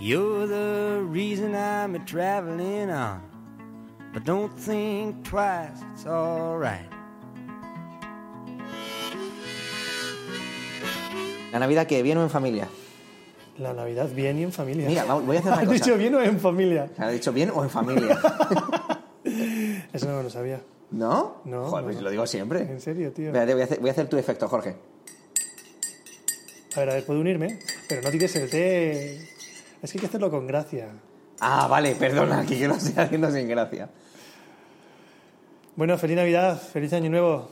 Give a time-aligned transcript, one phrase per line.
[0.00, 3.20] You're the reason I'm a traveling on.
[4.12, 6.88] But don't think twice, it's alright.
[11.52, 12.02] ¿La Navidad qué?
[12.02, 12.68] ¿Bien o en familia?
[13.58, 14.86] La Navidad bien y en familia.
[14.88, 15.74] Mira, voy a hacer una ¿Has cosa.
[15.74, 16.88] dicho bien o en familia?
[16.96, 18.18] ¿Se ha dicho bien o en familia?
[19.92, 20.60] Eso no me lo sabía.
[20.90, 21.42] ¿No?
[21.44, 22.02] No, Joder, no, pues no.
[22.02, 22.60] lo digo siempre.
[22.62, 23.26] En serio, tío.
[23.26, 24.76] Espérate, voy a hacer, voy a hacer tu efecto, Jorge.
[26.76, 29.28] A ver, a ver, puedo unirme, pero no tires el té.
[29.82, 30.88] Es que hay que hacerlo con gracia.
[31.40, 33.88] Ah, vale, perdona, que yo lo estoy haciendo sin gracia.
[35.76, 37.48] Bueno, feliz Navidad, feliz Año Nuevo.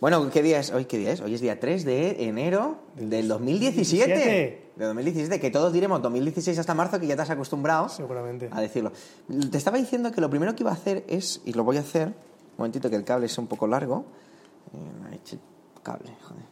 [0.00, 0.70] Bueno, ¿qué día es?
[0.70, 1.20] ¿Hoy qué día es?
[1.20, 4.12] Hoy es día 3 de enero del 2017.
[4.12, 4.64] 2017.
[4.76, 8.48] De 2017, que todos diremos 2016 hasta marzo, que ya te has acostumbrado Seguramente.
[8.50, 8.92] a decirlo.
[9.50, 11.80] Te estaba diciendo que lo primero que iba a hacer es, y lo voy a
[11.80, 12.14] hacer, un
[12.58, 14.04] momentito que el cable es un poco largo.
[14.72, 15.36] Eh, me ha hecho
[15.82, 16.44] cable, joder.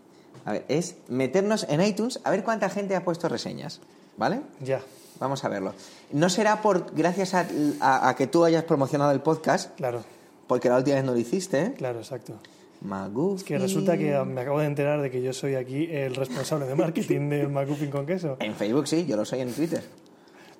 [0.44, 3.80] A ver, es meternos en iTunes a ver cuánta gente ha puesto reseñas,
[4.16, 4.40] ¿vale?
[4.60, 4.80] Ya,
[5.20, 5.72] Vamos a verlo.
[6.10, 7.46] No será por gracias a,
[7.80, 10.02] a- a que tú hayas promocionado el podcast, claro,
[10.48, 11.74] porque la última vez no lo hiciste.
[11.78, 12.34] claro, exacto.
[12.80, 13.36] Magoo.
[13.36, 16.66] Es que resulta que me acabo de enterar de que yo soy aquí el responsable
[16.66, 18.36] de marketing del McGuffin con queso.
[18.40, 19.84] En Facebook sí, yo lo soy en Twitter.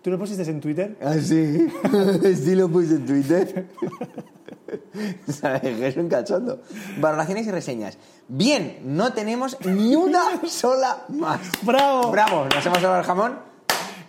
[0.02, 0.96] ¿Tú lo pusiste en Twitter?
[1.00, 1.68] ¿Ah, sí?
[2.36, 3.68] sí lo puse en Twitter.
[5.28, 5.80] ¿Sabes?
[5.80, 6.60] Es un cachondo.
[6.98, 7.98] Valoraciones y reseñas.
[8.26, 11.40] Bien, no tenemos ni una sola más.
[11.62, 12.10] ¡Bravo!
[12.10, 12.46] ¡Bravo!
[12.52, 13.38] ¿Nos hemos llevado el jamón?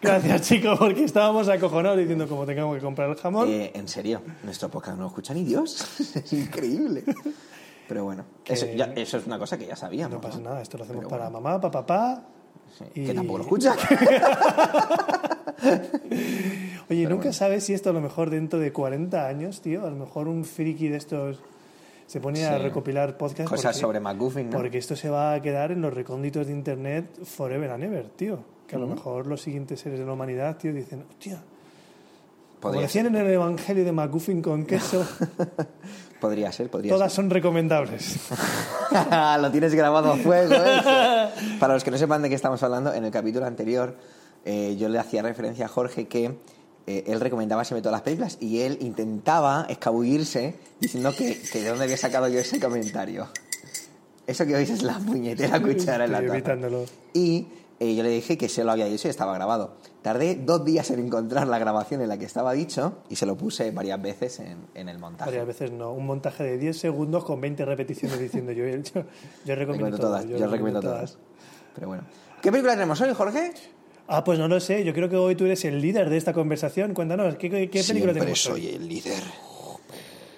[0.02, 3.48] Gracias, chicos, porque estábamos acojonados diciendo cómo tengamos que comprar el jamón.
[3.50, 6.00] Eh, en serio, nuestro podcast no lo escucha ni Dios.
[6.16, 7.04] es increíble.
[7.88, 10.16] Pero bueno, eso, ya- eso es una cosa que ya sabíamos.
[10.16, 12.24] no pasa nada, esto lo hacemos Pero para bueno, mamá, para papá.
[12.78, 13.76] sí, y- Que tampoco lo escucha.
[16.90, 19.96] Oye, nunca sabes si esto a lo mejor dentro de 40 años, tío, a lo
[19.96, 21.40] mejor un friki de estos
[22.06, 23.50] se pone a recopilar podcasts.
[23.50, 24.58] Cosas porque- sobre McGuffin, ¿no?
[24.58, 28.40] Porque esto se va a quedar en los recónditos de internet forever and ever, tío.
[28.68, 31.42] Que a lo mejor los siguientes seres de la humanidad, tío, dicen, hostia,
[32.62, 35.06] como decían ser, en el Evangelio de McGuffin con queso,
[36.22, 36.70] podría ser.
[36.70, 38.20] Podría todas son recomendables.
[39.42, 41.30] Lo tienes grabado a fuego, eso.
[41.60, 43.96] Para los que no sepan de qué estamos hablando, en el capítulo anterior
[44.46, 46.36] eh, yo le hacía referencia a Jorge que
[46.86, 51.70] eh, él recomendaba siempre todas las películas y él intentaba escabullirse diciendo que, que de
[51.70, 53.28] dónde había sacado yo ese comentario.
[54.28, 56.86] Eso que oís es la puñetera cuchara en la evitándolo.
[57.14, 57.48] Y
[57.80, 59.76] eh, yo le dije que se lo había dicho y estaba grabado.
[60.02, 63.36] Tardé dos días en encontrar la grabación en la que estaba dicho y se lo
[63.36, 65.32] puse varias veces en, en el montaje.
[65.32, 65.92] Varias veces no.
[65.92, 68.78] Un montaje de 10 segundos con 20 repeticiones diciendo yo, yo,
[69.46, 71.18] yo recomiendo Recomiendo todas, yo, recomiendo todas.
[71.76, 72.04] Pero bueno.
[72.42, 73.54] ¿Qué película tenemos hoy, Jorge?
[74.08, 74.84] Ah, pues no lo sé.
[74.84, 76.94] Yo creo que hoy tú eres el líder de esta conversación.
[76.94, 78.68] Cuéntanos, ¿qué, qué- película tenemos hoy?
[78.68, 79.24] el líder.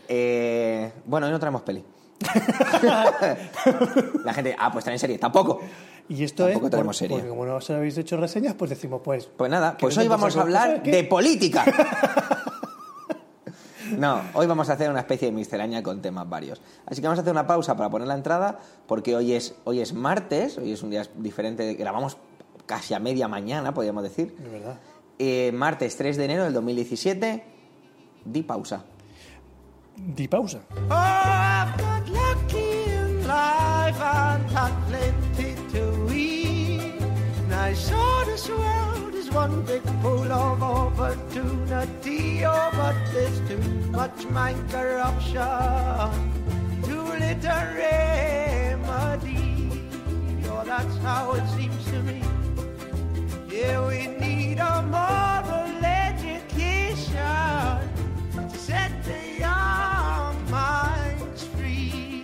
[0.07, 1.83] Eh, bueno, hoy no traemos peli.
[4.23, 5.17] La gente, ah, pues traen serie.
[5.17, 5.61] Tampoco.
[6.07, 7.15] Y esto Tampoco es tenemos por- serie.
[7.17, 9.25] porque como no os habéis hecho reseñas, pues decimos, pues...
[9.35, 11.65] Pues nada, pues ¿queréis hoy vamos a hablar de política.
[13.99, 16.59] No, hoy vamos a hacer una especie de miscelánea con temas varios.
[16.87, 19.79] Así que vamos a hacer una pausa para poner la entrada, porque hoy es, hoy
[19.79, 22.17] es martes, hoy es un día diferente, grabamos
[22.65, 24.35] casi a media mañana, podríamos decir.
[24.37, 24.79] De verdad.
[25.17, 27.43] Eh, martes 3 de enero del 2017,
[28.25, 28.83] di pausa.
[29.95, 30.59] Di pausa.
[30.69, 36.99] Oh, I've got lucky in life, I've got plenty to eat.
[37.45, 42.43] And I saw this world is one big pool of opportunity.
[42.45, 43.61] Oh, but there's too
[43.91, 45.41] much mind corruption,
[46.83, 49.69] too little remedy.
[50.49, 52.24] Oh, that's how it seems to me.
[53.55, 57.21] Yeah, we need a moral education
[58.49, 62.23] to set the young minds free.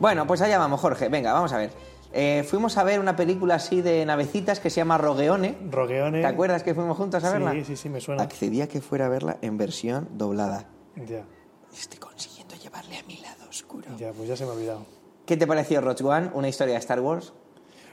[0.00, 1.08] Bueno, pues allá vamos, Jorge.
[1.10, 1.70] Venga, vamos a ver.
[2.14, 5.56] Eh, fuimos a ver una película así de navecitas que se llama Rogueone.
[5.70, 6.20] Rogueone.
[6.20, 7.52] ¿Te acuerdas que fuimos juntos a verla?
[7.52, 8.22] Sí, sí, sí, me suena.
[8.22, 10.68] Accedí a que fuera a verla en versión doblada.
[11.06, 11.24] Ya,
[11.72, 13.88] Estoy consiguiendo llevarle a mi lado oscuro.
[13.96, 14.84] ya, pues ya se me ha olvidado.
[15.24, 17.32] ¿Qué te pareció Rogue One, una historia de Star Wars?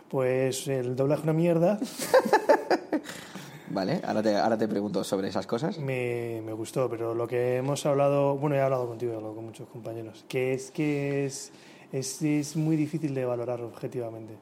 [0.09, 1.79] Pues el doblaje una mierda.
[3.69, 5.77] Vale, ahora te, ahora te pregunto sobre esas cosas.
[5.77, 9.45] Me, me gustó, pero lo que hemos hablado, bueno, he hablado contigo, he hablado con
[9.45, 11.51] muchos compañeros, que es que es,
[11.91, 14.33] es, es muy difícil de valorar objetivamente.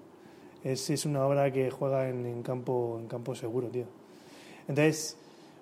[0.64, 3.86] Es, es una obra que juega en, en campo, en campo seguro, tío.
[4.70, 5.18] Entonces,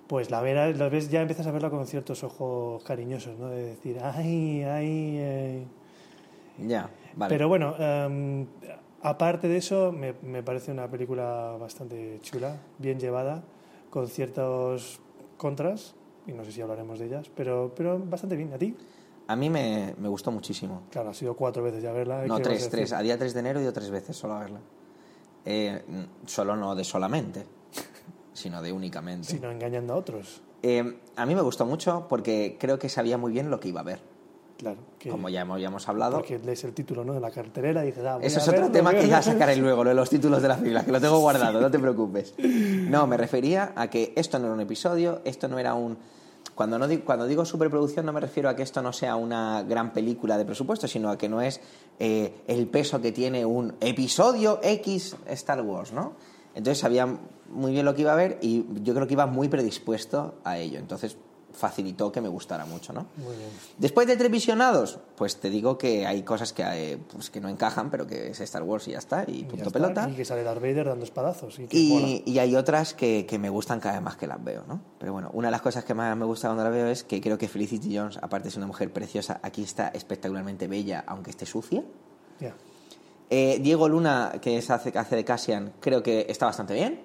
[0.08, 3.50] pues la, vera, la ves, ya empiezas a verla con ciertos ojos cariñosos, ¿no?
[3.50, 5.68] De decir, ay, ay, ay.
[6.68, 7.34] Ya, vale.
[7.34, 8.46] Pero bueno, em,
[9.06, 13.44] aparte de eso, me, me parece una película bastante chula, bien llevada,
[13.90, 15.00] con ciertos
[15.38, 15.94] contras,
[16.26, 18.52] y no sé si hablaremos de ellas, pero, pero bastante bien.
[18.54, 18.76] ¿A ti?
[19.28, 20.84] A mí me, me gustó muchísimo.
[20.90, 22.26] Claro, ha sido cuatro veces ya verla.
[22.26, 22.94] No, ¿qué vas a tres, tres.
[22.94, 24.60] A día 3 de enero he ido tres veces solo a verla.
[25.46, 25.84] Eh,
[26.26, 27.46] solo no de solamente,
[28.34, 29.28] sino de únicamente.
[29.28, 30.42] Sino engañando a otros.
[30.64, 33.82] Eh, a mí me gustó mucho porque creo que sabía muy bien lo que iba
[33.82, 34.15] a ver.
[34.58, 34.78] Claro.
[34.98, 36.18] Que, Como ya hemos hablado.
[36.18, 37.14] Porque lees el título ¿no?
[37.14, 39.90] de la cartelera y dices, ah, Eso es otro tema que ya sacaré luego, lo
[39.90, 42.34] de los títulos de las películas, que lo tengo guardado, no te preocupes.
[42.38, 45.98] No, me refería a que esto no era un episodio, esto no era un...
[46.54, 49.92] Cuando, no cuando digo superproducción no me refiero a que esto no sea una gran
[49.92, 51.60] película de presupuesto, sino a que no es
[52.00, 56.14] eh, el peso que tiene un episodio X Star Wars, ¿no?
[56.54, 57.08] Entonces sabía
[57.50, 60.58] muy bien lo que iba a ver y yo creo que iba muy predispuesto a
[60.58, 60.80] ello.
[60.80, 61.18] Entonces
[61.56, 63.08] facilitó que me gustara mucho, ¿no?
[63.18, 63.50] Muy bien.
[63.78, 67.50] Después de tres visionados, pues te digo que hay cosas que, eh, pues que no
[67.50, 70.10] encajan, pero que es Star Wars y ya está, y punto está, pelota.
[70.10, 71.60] Y que sale Darth Vader dando espadazos.
[71.60, 71.78] Y, que.
[71.78, 74.82] Y, y hay otras que, que me gustan cada vez más que las veo, ¿no?
[75.00, 77.22] Pero bueno, una de las cosas que más me gusta cuando las veo es que
[77.22, 81.32] creo que Felicity Jones, aparte de ser una mujer preciosa, aquí está espectacularmente bella, aunque
[81.32, 81.84] esté sucia.
[83.30, 87.02] Eh, Diego Luna, que es hace, hace de Cassian, creo que está bastante bien.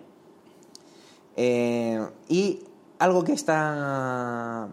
[1.36, 2.60] Eh, y
[3.00, 4.68] algo que está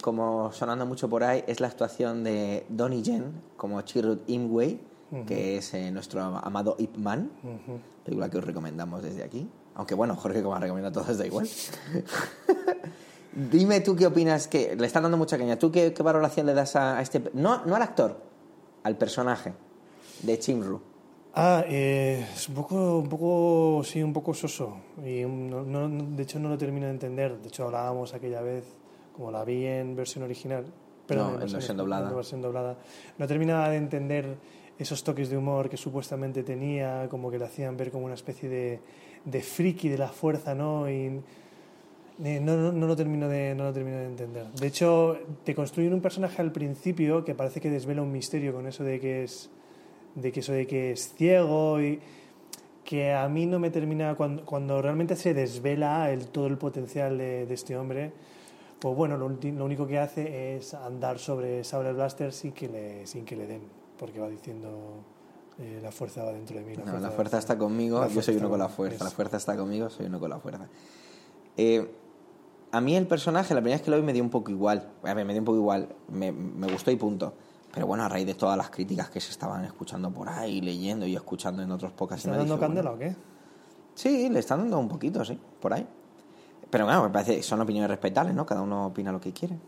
[0.00, 4.80] como sonando mucho por ahí es la actuación de Donnie Yen como Chirrut Imway,
[5.26, 7.30] que es eh, nuestro amado Ip Man,
[8.04, 9.48] película que os recomendamos desde aquí.
[9.74, 11.48] Aunque bueno, Jorge, como ha recomendado todos, da igual.
[13.32, 15.58] Dime tú qué opinas, que le están dando mucha caña.
[15.58, 17.30] ¿Tú qué, qué valoración le das a, a este...
[17.32, 18.20] No, no al actor,
[18.82, 19.54] al personaje
[20.22, 20.91] de Chimru.
[21.34, 24.76] Ah, eh, es un poco, un poco, sí, un poco soso.
[25.04, 27.38] Y no- de hecho no lo termino de entender.
[27.38, 28.64] De hecho hablábamos aquella vez,
[29.16, 30.64] como la vi en versión original,
[31.06, 32.10] pero No, en versión doblada.
[32.10, 32.76] en versión doblada.
[33.16, 34.36] No terminaba de entender
[34.78, 38.48] esos toques de humor que supuestamente tenía, como que le hacían ver como una especie
[38.50, 38.80] de,
[39.24, 40.90] de friki de la fuerza, ¿no?
[40.90, 41.20] Y
[42.24, 44.46] eh, no, no, no lo termino de, no lo termino de entender.
[44.52, 48.66] De hecho, te construyen un personaje al principio que parece que desvela un misterio con
[48.66, 49.50] eso de que es
[50.14, 52.00] de que eso de que es ciego y
[52.84, 57.16] que a mí no me termina cuando, cuando realmente se desvela el, todo el potencial
[57.18, 58.12] de, de este hombre
[58.80, 63.06] pues bueno lo, lo único que hace es andar sobre Sabre Blaster sin que le,
[63.06, 63.62] sin que le den
[63.96, 65.04] porque va diciendo
[65.58, 68.48] eh, la fuerza va dentro de mí No, la fuerza está conmigo, yo soy uno
[68.50, 69.04] con la fuerza.
[69.04, 70.66] La fuerza está conmigo, soy uno con la fuerza.
[71.56, 71.88] Eh,
[72.72, 74.90] a mí el personaje, la primera vez que lo vi me dio un poco igual.
[75.02, 75.88] A ver, me dio un poco igual.
[76.08, 77.34] Me, me gustó y punto.
[77.72, 81.06] Pero bueno, a raíz de todas las críticas que se estaban escuchando por ahí, leyendo
[81.06, 82.26] y escuchando en otros podcasts.
[82.26, 83.16] ¿Está dando dije, candela bueno, o qué?
[83.94, 85.86] Sí, le están dando un poquito, sí, por ahí.
[86.70, 88.46] Pero bueno, me parece, son opiniones respetables, ¿no?
[88.46, 89.58] Cada uno opina lo que quiere.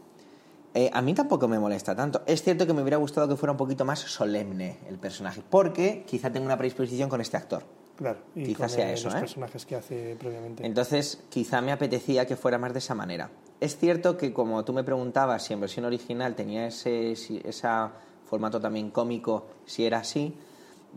[0.75, 2.23] Eh, a mí tampoco me molesta tanto.
[2.27, 6.05] Es cierto que me hubiera gustado que fuera un poquito más solemne el personaje, porque
[6.07, 7.65] quizá tengo una predisposición con este actor.
[7.97, 9.21] Claro, y Quizás con sea eh, eso, los ¿eh?
[9.21, 10.67] personajes que hace previamente.
[10.67, 13.31] Entonces, quizá me apetecía que fuera más de esa manera.
[13.65, 17.93] Es cierto que, como tú me preguntabas si en versión original tenía ese si- esa
[18.27, 20.35] formato también cómico, si era así,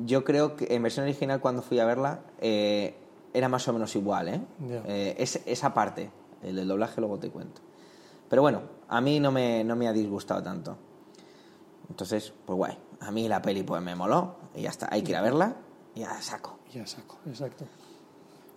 [0.06, 2.94] yo creo que en versión original, cuando fui a verla, eh,
[3.34, 4.28] era más o menos igual.
[4.28, 4.42] ¿eh?
[4.86, 6.12] Eh, es- esa parte,
[6.44, 7.62] el del doblaje, luego te cuento.
[8.30, 10.78] Pero bueno, a mí no me, no me ha disgustado tanto.
[11.90, 12.78] Entonces, pues guay.
[13.00, 14.90] A mí la peli pues me moló y ya está.
[14.92, 15.56] Hay que ir a verla
[15.96, 16.58] y ya saco.
[16.74, 17.66] Ya saco, exacto.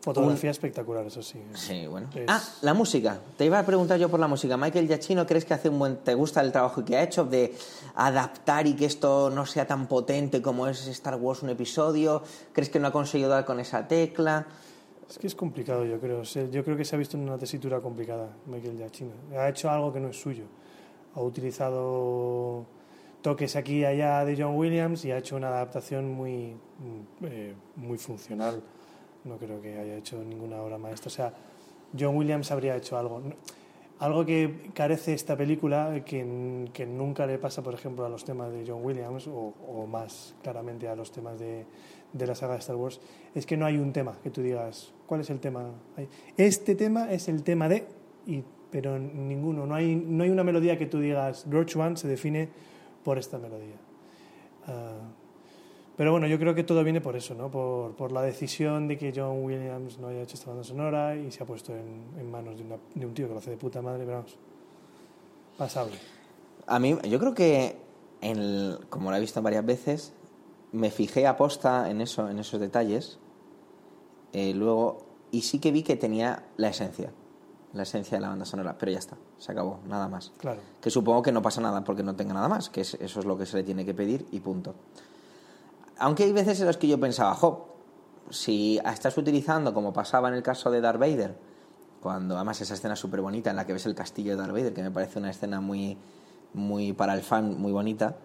[0.02, 1.42] Fotografía espectacular, eso sí.
[1.54, 2.08] Sí, bueno.
[2.14, 3.18] Es- Ah, la música.
[3.36, 4.56] Te iba a preguntar yo por la música.
[4.56, 5.96] Michael Giacchino, ¿crees que hace un buen...
[5.98, 7.54] ¿Te gusta el trabajo que ha hecho de
[7.94, 12.22] adaptar y que esto no sea tan potente como es Star Wars un episodio?
[12.52, 14.46] ¿Crees que no ha conseguido dar con esa tecla?
[15.08, 16.22] Es que es complicado, yo creo.
[16.22, 19.10] Yo creo que se ha visto en una tesitura complicada, Michael Giacchino.
[19.36, 20.44] Ha hecho algo que no es suyo.
[21.14, 22.64] Ha utilizado
[23.20, 27.54] toques aquí y allá de John Williams y ha hecho una adaptación muy, mm, eh,
[27.76, 28.62] muy funcional.
[29.24, 31.08] No creo que haya hecho ninguna obra maestra.
[31.08, 31.34] O sea,
[31.98, 33.22] John Williams habría hecho algo.
[33.98, 38.50] Algo que carece esta película, que, que nunca le pasa, por ejemplo, a los temas
[38.50, 41.66] de John Williams, o, más claramente a los temas de,
[42.14, 42.98] de la saga de Star Wars,
[43.34, 45.70] es que no hay un tema que tú digas, ¿cuál es el tema?
[46.38, 47.86] Este tema es el tema de,
[48.26, 52.08] y, pero ninguno, no hay, no hay una melodía que tú digas, Roach One se
[52.08, 52.48] define
[53.04, 53.76] por esta melodía.
[54.66, 54.98] Ah,
[56.00, 57.50] pero bueno, yo creo que todo viene por eso, ¿no?
[57.50, 61.30] Por, por la decisión de que John Williams no haya hecho esta banda sonora y
[61.30, 63.58] se ha puesto en, en manos de, una- de un tío que lo hace de
[63.58, 64.34] puta madre, pero vamos,
[65.58, 65.96] pasable.
[66.66, 67.76] A mí, yo creo que,
[68.22, 70.14] en el- como lo he visto varias veces,
[70.72, 73.18] me fijé aposta en eso, en esos detalles.
[74.32, 75.02] eh, luego,
[75.32, 77.12] y sí que vi que tenía la esencia,
[77.74, 80.32] la esencia de la banda sonora, pero ya está, se acabó, nada más.
[80.38, 80.60] Claro.
[80.80, 83.26] Que supongo que no pasa nada porque no tenga nada más, que es- eso es
[83.26, 84.74] lo que se le tiene que pedir y punto.
[86.00, 87.68] Aunque hay veces en las que yo pensaba, jo,
[88.30, 91.36] si estás utilizando, como pasaba en el caso de Darth Vader,
[92.00, 94.72] cuando además esa escena súper bonita en la que ves el castillo de Darth Vader,
[94.72, 95.98] que me parece una escena muy,
[96.54, 98.16] muy para el fan, muy bonita,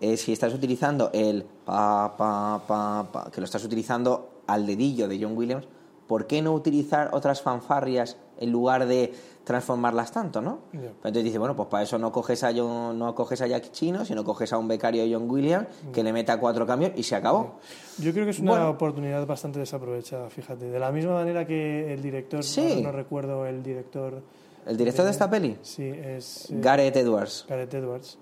[0.00, 5.06] eh, si estás utilizando el pa, pa, pa, pa, que lo estás utilizando al dedillo
[5.06, 5.66] de John Williams,
[6.06, 9.12] ¿por qué no utilizar otras fanfarrias en lugar de
[9.44, 10.58] transformarlas tanto, no?
[10.72, 14.04] Entonces dice, bueno, pues para eso no coges a John, no coges a Jack Chino,
[14.04, 17.16] sino coges a un becario de John Williams que le meta cuatro cambios y se
[17.16, 17.54] acabó.
[17.98, 18.70] Yo creo que es una Bueno.
[18.70, 20.66] oportunidad bastante desaprovechada, fíjate.
[20.70, 22.80] De la misma manera que el director, Sí.
[22.82, 24.22] no recuerdo el director.
[24.66, 25.56] ¿El director de esta peli?
[25.62, 26.50] Sí, es.
[26.50, 27.46] eh, Gareth Edwards.
[27.48, 28.18] Gareth Edwards,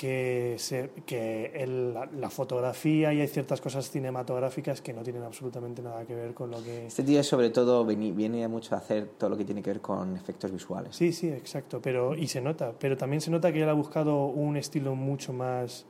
[0.00, 5.82] que, se, que el- la, fotografía y hay ciertas cosas cinematográficas que no tienen absolutamente
[5.82, 6.86] nada que ver con lo que...
[6.86, 9.82] Este tío sobre todo veni- viene mucho a hacer todo lo que tiene que ver
[9.82, 10.96] con efectos visuales.
[10.96, 14.24] Sí, sí, exacto, pero, y se nota, pero también se nota que él ha buscado
[14.24, 15.84] un estilo mucho más,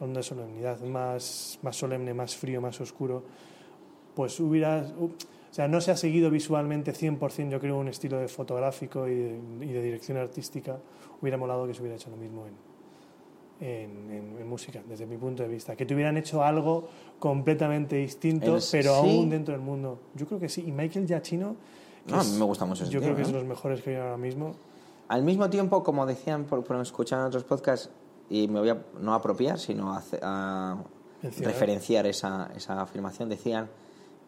[0.00, 3.22] onda de solemnidad, más, más solemne, más frío, más oscuro,
[4.16, 4.84] pues hubiera...
[4.98, 5.10] O
[5.52, 9.38] sea, no se ha seguido visualmente 100%, yo creo, un estilo de fotográfico y de,
[9.60, 10.80] y de dirección artística.
[11.22, 12.73] Hubiera molado que se hubiera hecho lo mismo en,
[13.60, 15.76] en, en- en música, desde mi punto de vista.
[15.76, 19.10] Que te hubieran hecho algo completamente distinto, El- pero sí.
[19.16, 19.98] aún dentro del mundo.
[20.14, 20.64] Yo creo que sí.
[20.66, 21.56] Y Michael Giacchino...
[22.06, 23.24] No, a es- mí me gusta mucho Yo tío, creo que ¿eh?
[23.24, 24.54] es de los mejores que hay ahora mismo.
[25.08, 27.90] Al mismo tiempo, como decían por, por escuchar en otros podcasts,
[28.30, 30.76] y me voy a no a apropiar, sino a, a
[31.22, 31.52] Mencionar.
[31.52, 33.68] referenciar esa, esa afirmación, decían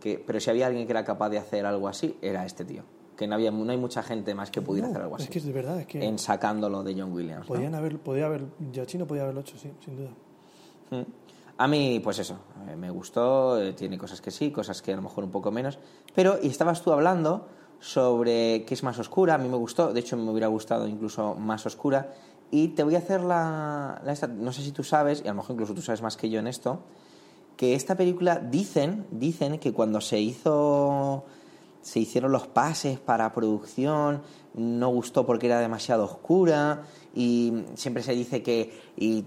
[0.01, 2.83] que, pero si había alguien que era capaz de hacer algo así, era este tío.
[3.17, 5.25] Que no, había, no hay mucha gente más que pudiera No, hacer algo así.
[5.25, 7.49] Es que es de verdad, es que En sacándolo de John Williams.
[7.49, 7.55] ¿no?
[7.55, 10.11] podían haber, podía haber, Giacchino podía haberlo hecho, sí, sin duda.
[10.91, 11.03] Mm.
[11.59, 14.97] A mí, pues eso, eh, me gustó, eh, tiene cosas que sí, cosas que a
[14.97, 15.79] lo mejor un poco menos.
[16.15, 17.47] Pero, y estabas tú hablando
[17.81, 21.35] sobre que es más oscura, a mí me gustó, de hecho me hubiera gustado incluso
[21.35, 22.13] más oscura.
[22.51, 25.31] Y te voy a hacer la, la esta- no sé si tú sabes, y a
[25.31, 26.81] lo mejor incluso tú sabes más que yo en esto,
[27.57, 31.25] que esta película dicen, dicen que cuando se hizo
[31.87, 34.21] se hicieron los pases para producción,
[34.55, 36.83] no gustó porque era demasiado oscura
[37.15, 39.25] y siempre se dice que y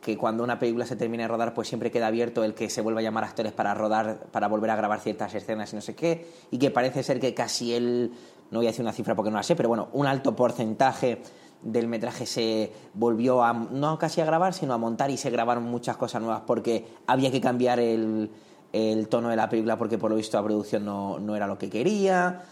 [0.00, 2.80] que cuando una película se termina de rodar pues siempre queda abierto el que se
[2.80, 5.94] vuelva a llamar actores para rodar para volver a grabar ciertas escenas y no sé
[5.94, 8.12] qué y que parece ser que casi él
[8.50, 11.20] no voy a decir una cifra porque no la sé pero bueno un alto porcentaje
[11.60, 15.64] del metraje se volvió a no casi a grabar sino a montar y se grabaron
[15.64, 18.30] muchas cosas nuevas porque había que cambiar el,
[18.72, 21.58] el tono de la película porque por lo visto la producción no, no era lo
[21.58, 22.42] que quería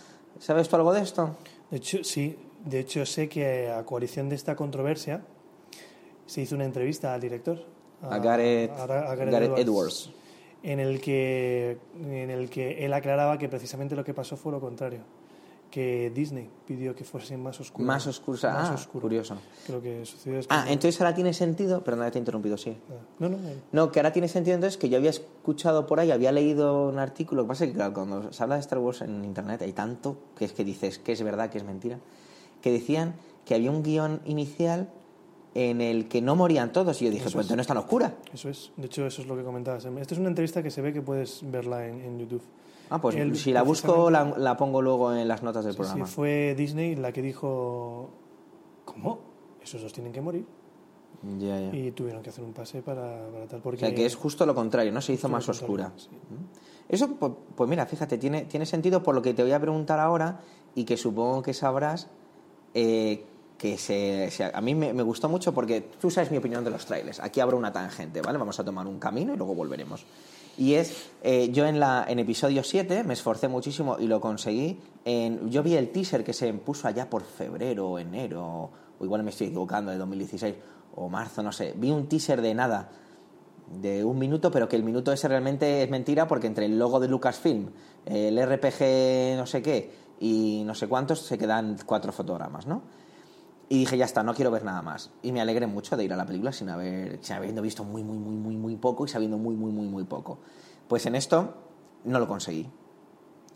[0.40, 1.36] ¿sabes tú algo de esto?
[1.70, 5.20] De hecho, sí, de hecho sé que a coalición de esta controversia
[6.26, 7.64] se hizo una entrevista al director.
[8.02, 10.10] A Gareth- a- a Gareth Edwards.
[10.62, 14.60] En el, que, en el que él aclaraba que precisamente lo que pasó fue lo
[14.60, 15.00] contrario.
[15.78, 17.86] Que Disney pidió que fuese más oscuro.
[17.86, 19.02] Más oscuro, Más ah, oscuro.
[19.02, 19.36] curioso.
[19.64, 20.52] Creo que sucedió esto.
[20.52, 22.76] Ah, entonces ahora tiene sentido, perdón, te he interrumpido, sí.
[23.20, 23.48] No, no, no.
[23.70, 26.98] No, que ahora tiene sentido entonces que yo había escuchado por ahí, había leído un
[26.98, 29.62] artículo, lo que pasa es que claro, cuando se habla de Star Wars en internet
[29.62, 32.00] hay tanto que es que dices que es verdad, que es mentira,
[32.60, 34.88] que decían que había un guion inicial
[35.54, 37.52] en el que no morían todos y yo dije, Eso pues es.
[37.52, 38.14] entonces no es tan oscura.
[38.34, 38.72] Eso es.
[38.76, 39.84] De hecho, eso es lo que comentabas.
[39.84, 42.42] Esta es una entrevista que se ve que puedes verla en, en YouTube.
[42.90, 46.06] Ah, pues si la busco la, pongo luego en las notas del Sí, programa.
[46.06, 48.10] sí, fue Disney la que dijo,
[48.84, 49.18] ¿cómo?
[49.62, 50.46] Esos dos tienen que morir.
[51.38, 51.74] Ya, ya.
[51.76, 53.58] Y tuvieron que hacer un pase para, para tal.
[53.60, 55.00] O Porque sea, que es justo lo contrario, ¿no?
[55.00, 55.92] Se hizo más oscura.
[55.96, 56.08] sí.
[56.88, 60.00] Eso, pues, pues mira, fíjate, tiene, tiene sentido por lo que te voy a preguntar
[60.00, 60.40] ahora
[60.74, 62.08] y que supongo que sabrás
[62.72, 63.24] eh,
[63.58, 66.70] que se, se- a mí me, me gustó mucho porque tú sabes mi opinión de
[66.70, 67.20] los trailers.
[67.20, 68.38] Aquí abro una tangente, ¿vale?
[68.38, 70.06] Vamos a tomar un camino y luego volveremos.
[70.58, 74.80] Y es, eh, yo en, la, en episodio 7 me esforcé muchísimo y lo conseguí.
[75.04, 79.22] En, yo vi el teaser que se puso allá por febrero o enero, o igual
[79.22, 80.56] me estoy equivocando, de 2016,
[80.96, 81.74] o marzo, no sé.
[81.76, 82.90] Vi un teaser de nada,
[83.80, 86.98] de un minuto, pero que el minuto ese realmente es mentira porque entre el logo
[86.98, 87.70] de Lucasfilm,
[88.04, 92.82] el RPG no sé qué y no sé cuántos se quedan cuatro fotogramas, ¿no?
[93.70, 95.10] Y dije, ya está, no quiero ver nada más.
[95.22, 98.02] Y me alegré mucho de ir a la película sin, haber, sin habiendo visto muy,
[98.02, 100.38] muy, muy, muy, muy poco y sabiendo muy, muy, muy, muy poco.
[100.88, 101.54] Pues en esto
[102.04, 102.66] no lo conseguí.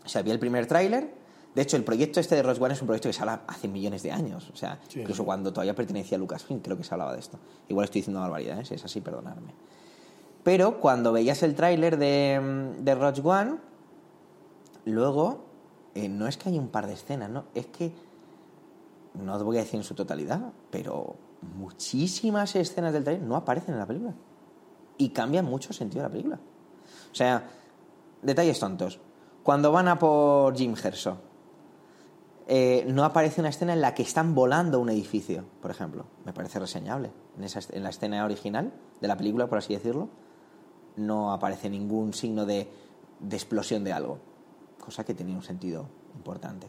[0.05, 1.15] O sea, vi el primer tráiler.
[1.55, 4.03] De hecho, el proyecto este de One es un proyecto que se habla hace millones
[4.03, 4.49] de años.
[4.53, 5.01] O sea, Sí.
[5.01, 7.39] incluso cuando todavía pertenecía a Lucasfilm, creo que se hablaba de esto.
[7.67, 9.53] Igual estoy diciendo barbaridades, si es así, perdonadme.
[10.43, 13.55] Pero cuando veías el tráiler de, de Rogue One,
[14.85, 15.45] luego,
[15.95, 17.45] eh, no es que haya un par de escenas, ¿no?
[17.55, 17.93] Es que,
[19.13, 21.15] no os voy a decir en su totalidad, pero
[21.55, 24.13] muchísimas escenas del tráiler no aparecen en la película.
[24.97, 26.39] Y cambian mucho el sentido de la película.
[27.11, 27.49] O sea,
[28.21, 28.99] detalles tontos.
[29.43, 31.17] Cuando van a por Jim Herso,
[32.47, 36.05] eh, no aparece una escena en la que están volando un edificio, por ejemplo.
[36.25, 37.11] Me parece reseñable.
[37.37, 40.09] En, esa, en la escena original de la película, por así decirlo,
[40.95, 42.69] no aparece ningún signo de,
[43.19, 44.19] de explosión de algo.
[44.79, 46.67] Cosa que tenía un sentido importante.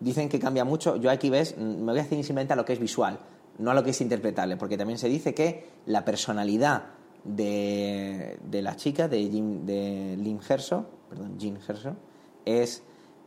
[0.00, 0.96] Dicen que cambia mucho.
[0.96, 3.18] Yo aquí ves, mm, me voy a hacer simplemente a lo que es visual,
[3.58, 6.84] no a lo que es interpretable, porque también se dice que la personalidad
[7.24, 11.96] de, de la chica, de, Jim, de Lim Herso, perdón, Jim Herso,
[12.44, 12.82] es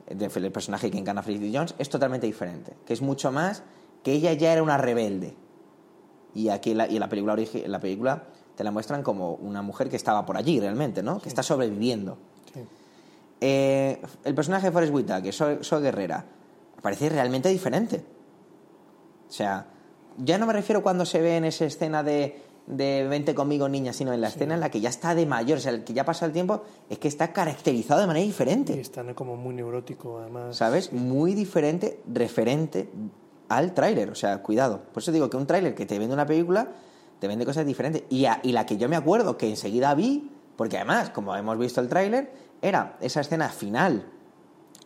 [0.10, 2.74] de- el personaje que encarna Felicity Jones, es totalmente diferente.
[2.86, 3.64] Que es mucho más
[4.04, 5.36] que ella ya era una rebelde.
[6.34, 8.24] Y aquí en la, y en la película en la película
[8.56, 11.20] te la muestran como una mujer que estaba por allí realmente, ¿no?
[11.20, 12.18] Que está sobreviviendo.
[12.54, 12.60] Sí.
[13.42, 16.26] Eh, el personaje de Forrest Whitaker, Soy, Soy Guerrera,
[16.82, 18.04] parece realmente diferente.
[19.28, 19.68] O sea,
[20.18, 23.94] ya no me refiero cuando se ve en esa escena de, de Vente conmigo, niña,
[23.94, 25.94] sino en la escena en la que ya está de mayor, o sea, el que
[25.94, 28.80] ya pasa el tiempo, es que está caracterizado de manera Y diferente.
[28.80, 30.56] está como muy neurótico, además.
[30.56, 30.92] ¿Sabes?
[30.94, 32.90] Muy diferente, referente
[33.50, 34.10] al tráiler.
[34.10, 34.82] O sea, cuidado.
[34.94, 36.70] Por eso digo que un tráiler que te vende una película,
[37.20, 38.04] te vende cosas diferentes.
[38.10, 41.58] Y, a- y la que yo me acuerdo que enseguida vi, porque además, como hemos
[41.58, 42.32] visto el tráiler,
[42.62, 44.06] era esa escena final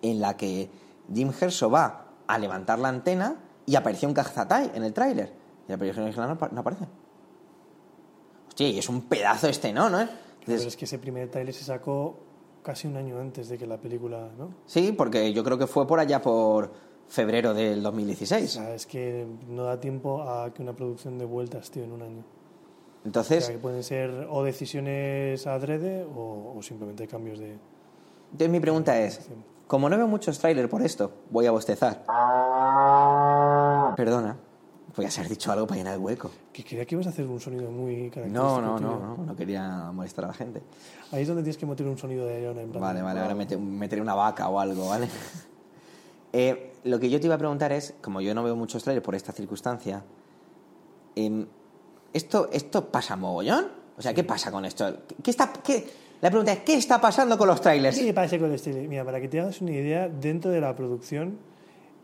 [0.02, 0.70] en la que
[1.14, 5.34] Jim Herso va a levantar la antena y apareció un Kazatay en el tráiler.
[5.68, 6.86] Y la película original no, apa- no aparece.
[8.50, 9.90] Hostia, y es un pedazo este, ¿no?
[9.90, 9.98] ¿no?
[9.98, 12.18] Pero Entonces, es que ese primer trailer se sacó
[12.62, 14.50] casi un año antes de que la película, ¿no?
[14.66, 16.72] Sí, porque yo creo que fue por allá por
[17.08, 18.52] febrero del O 2016.
[18.52, 22.02] sea, es que no da tiempo a que una producción de vueltas, tío, en un
[22.02, 22.20] año.
[23.04, 27.58] O Entonces, sea, que pueden ser o decisiones adrede o, o simplemente cambios de...
[28.32, 29.30] entonces mi pregunta es,
[29.68, 32.04] como no veo muchos trailers por esto, voy a bostezar.
[33.96, 34.36] Perdona,
[34.96, 36.32] voy a ser dicho algo para llenar el hueco.
[36.52, 38.44] Que quería que ibas a hacer un sonido muy característico.
[38.44, 40.62] No, no, no, no, no quería molestar a la gente.
[41.12, 42.82] Ahí es donde tienes que meter un sonido de leona en plan.
[42.82, 45.08] Vale, vale, ahora mete- meteré una vaca o algo, ¿vale?
[46.36, 49.06] Eh, lo que yo te iba a preguntar es, como yo no veo muchos trailers
[49.06, 50.04] por esta circunstancia,
[51.16, 51.46] em,
[52.12, 53.68] ¿esto, ¿esto pasa mogollón?
[54.00, 54.98] O sea, ¿qué pasa con esto?
[55.08, 55.88] ¿Qué, qué está, qué-
[56.24, 58.00] La pregunta es, ¿qué está pasando con los trailers?
[58.00, 58.72] ¿Qué pasa con este?
[58.88, 61.38] Mira, para que te hagas una idea, dentro de la producción,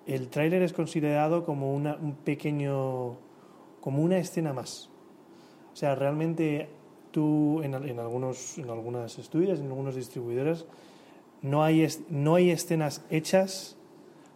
[0.05, 3.15] el tráiler es considerado como una, un pequeño,
[3.79, 4.89] como una escena más.
[5.71, 6.67] O sea, realmente
[7.12, 10.65] tú en, en algunos, en algunas estudios, en algunos distribuidores,
[11.41, 13.77] no hay, no hay escenas hechas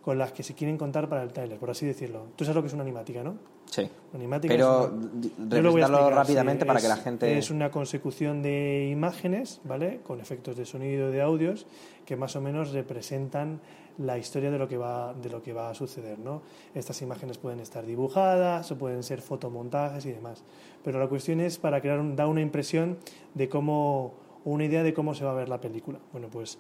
[0.02, 2.28] con las que se quieren contar para el tráiler, por así decirlo.
[2.38, 3.36] Tú sabes lo que es una animática, ¿no?
[3.74, 3.90] Sí.
[4.14, 6.68] Animática Pero una- explicar, rápidamente sí.
[6.68, 7.38] para que Es- la gente...
[7.40, 10.02] Es una consecución de imágenes, ¿vale?
[10.04, 11.66] Con efectos de sonido y de audios
[12.06, 13.60] que más o menos representan
[13.98, 16.44] la historia de lo que va, de lo que va a suceder, ¿no?
[16.76, 20.44] Estas imágenes pueden estar dibujadas o pueden ser fotomontajes y demás.
[20.84, 22.98] Pero la cuestión es para crear un, da una impresión
[23.34, 24.14] de cómo,
[24.46, 25.98] una idea de cómo se va a ver la película.
[26.12, 26.60] Bueno, pues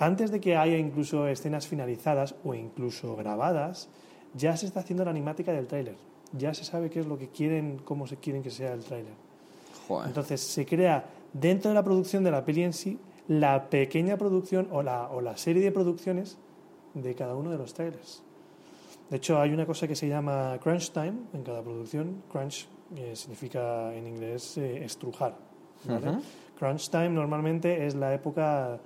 [0.00, 3.88] antes de que haya incluso escenas finalizadas o incluso grabadas,
[4.34, 5.96] ya se está haciendo la animática del tráiler.
[6.32, 9.14] Ya se sabe qué es lo que quieren, cómo se quieren que sea el tráiler.
[10.04, 14.68] Entonces se crea dentro de la producción de la peli en sí la pequeña producción
[14.72, 16.38] o la, o la serie de producciones
[16.94, 18.22] de cada uno de los trailers.
[19.10, 22.22] De hecho, hay una cosa que se llama crunch time en cada producción.
[22.30, 25.36] Crunch eh, significa en inglés eh, estrujar.
[26.58, 28.78] Crunch time normalmente es la época,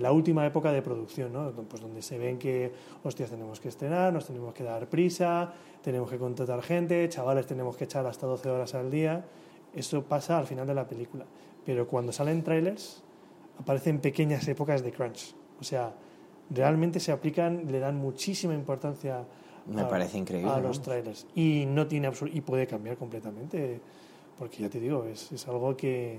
[0.00, 1.50] la última época de producción, ¿no?
[1.52, 2.72] Pues donde se ven que,
[3.04, 7.76] hostias, tenemos que estrenar, nos tenemos que dar prisa, tenemos que contratar gente, chavales, tenemos
[7.76, 9.24] que echar hasta 12 horas al día.
[9.74, 11.24] Eso pasa al final de la película.
[11.64, 13.02] Pero cuando salen trailers,
[13.58, 15.34] aparecen pequeñas épocas de crunch.
[15.60, 15.94] O sea,
[16.50, 19.24] realmente se aplican, le dan muchísima importancia
[19.66, 21.26] Me parece increíble, a los trailers.
[21.36, 23.80] Y no tiene y puede cambiar completamente.
[24.38, 26.18] Porque ya te digo, es, es algo que.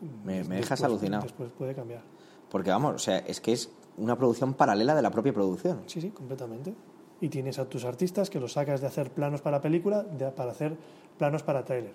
[0.00, 1.22] Me- me después- dejas alucinado.
[1.24, 2.02] Después puede cambiar.
[2.50, 5.82] Porque vamos, o sea, es que es una producción paralela de la propia producción.
[5.86, 6.74] Sí, sí, completamente.
[7.20, 10.52] Y tienes a tus artistas que los sacas de hacer planos para película de- para
[10.52, 10.76] hacer
[11.18, 11.92] planos para tráiler.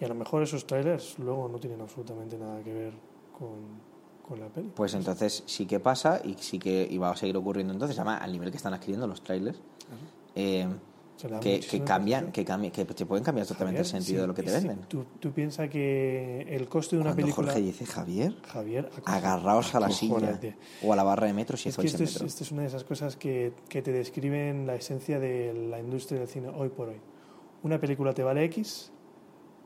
[0.00, 2.92] Y a lo mejor esos trailers luego no tienen absolutamente nada que ver
[3.38, 3.50] con,
[4.26, 4.72] con la peli.
[4.74, 8.22] Pues entonces sí que pasa y sí que y va a seguir ocurriendo entonces, además
[8.22, 9.60] al nivel que están adquiriendo los trailers.
[10.34, 10.66] Eh,
[11.40, 14.26] que, que cambian, que, cambian, que te pueden cambiar totalmente el Javier, sentido sí, de
[14.26, 14.86] lo que te sí, venden.
[14.88, 17.52] Tú, tú piensas que el coste de una Cuando película...
[17.52, 20.38] Jorge dice Javier, Javier, agarraos a la silla
[20.82, 22.26] o a la barra de metro si Es que esto en es, metro.
[22.26, 26.18] esto es una de esas cosas que, que te describen la esencia de la industria
[26.18, 27.00] del cine hoy por hoy.
[27.62, 28.92] Una película te vale X,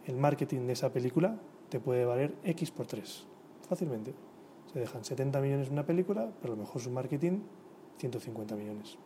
[0.07, 3.27] el marketing de esa película te puede valer X por 3,
[3.69, 4.15] fácilmente.
[4.73, 7.41] Se dejan 70 millones en una película, pero a lo mejor su marketing
[7.99, 8.99] 150 millones.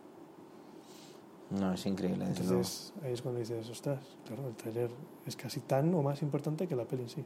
[1.59, 2.25] No, es increíble.
[2.25, 4.89] Entonces ahí es cuando dices, ostras, claro, el trailer
[5.25, 7.23] es casi tan o más importante que la peli en sí.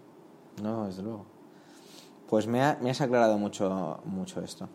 [0.62, 1.26] No, desde luego.
[2.30, 4.68] Pues me, ha- me has aclarado mucho, mucho esto.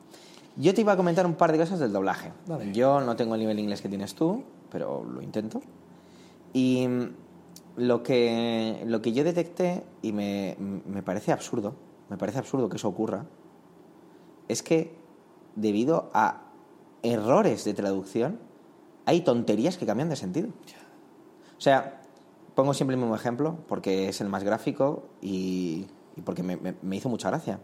[0.57, 2.33] Yo te iba a comentar un par de cosas del doblaje.
[2.73, 5.61] Yo no tengo el nivel inglés que tienes tú, pero lo intento.
[6.53, 7.09] Y mm,
[7.77, 11.75] lo que, lo que yo detecté, y me, me parece absurdo,
[12.11, 13.25] me parece absurdo que eso ocurra,
[14.49, 14.95] es que
[15.57, 16.43] debido a
[17.03, 18.39] errores de traducción,
[19.07, 20.49] hay tonterías que cambian de sentido.
[21.57, 22.01] O sea,
[22.55, 25.87] pongo siempre el mismo ejemplo porque es el más gráfico y,
[26.17, 27.61] y porque me, me- me hizo mucha gracia.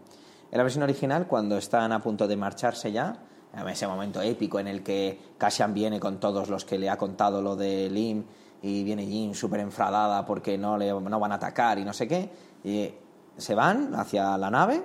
[0.51, 3.23] En la versión original, cuando están a punto de marcharse ya,
[3.53, 6.97] en ese momento épico en el que Cassian viene con todos los que le ha
[6.97, 8.23] contado lo de Lim
[8.61, 12.07] y viene Jin súper enfadada porque no, le, no van a atacar y no sé
[12.07, 12.29] qué,
[12.63, 12.91] y
[13.37, 14.83] se van hacia la nave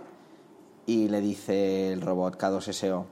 [0.86, 3.04] y le dice el robot K2SO,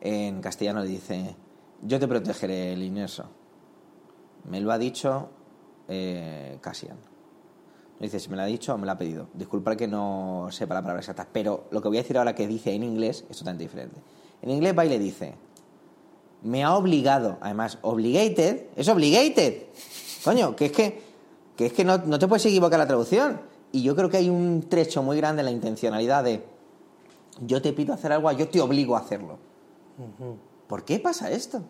[0.00, 1.34] en castellano le dice,
[1.82, 3.24] yo te protegeré, Lineso.
[4.48, 5.28] Me lo ha dicho
[5.88, 6.96] eh, Cassian.
[8.00, 9.28] Dice, si me lo ha dicho o me lo ha pedido.
[9.34, 12.48] Disculpa que no sepa la palabra exacta, pero lo que voy a decir ahora que
[12.48, 14.00] dice en inglés es totalmente diferente.
[14.42, 15.34] En inglés va dice,
[16.42, 19.66] me ha obligado, además, obligated, es obligated.
[20.24, 21.02] Coño, que es que,
[21.56, 23.40] que, es que no, no te puedes equivocar la traducción.
[23.70, 26.44] Y yo creo que hay un trecho muy grande en la intencionalidad de,
[27.46, 29.38] yo te pido hacer algo, yo te obligo a hacerlo.
[30.72, 31.60] ¿Por qué pasa esto?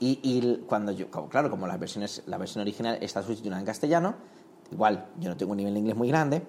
[0.00, 4.14] Y, cuando yo, como- claro, como las versiones, la versión original está subtitulada en castellano,
[4.72, 6.40] igual yo no tengo un nivel de inglés muy grande,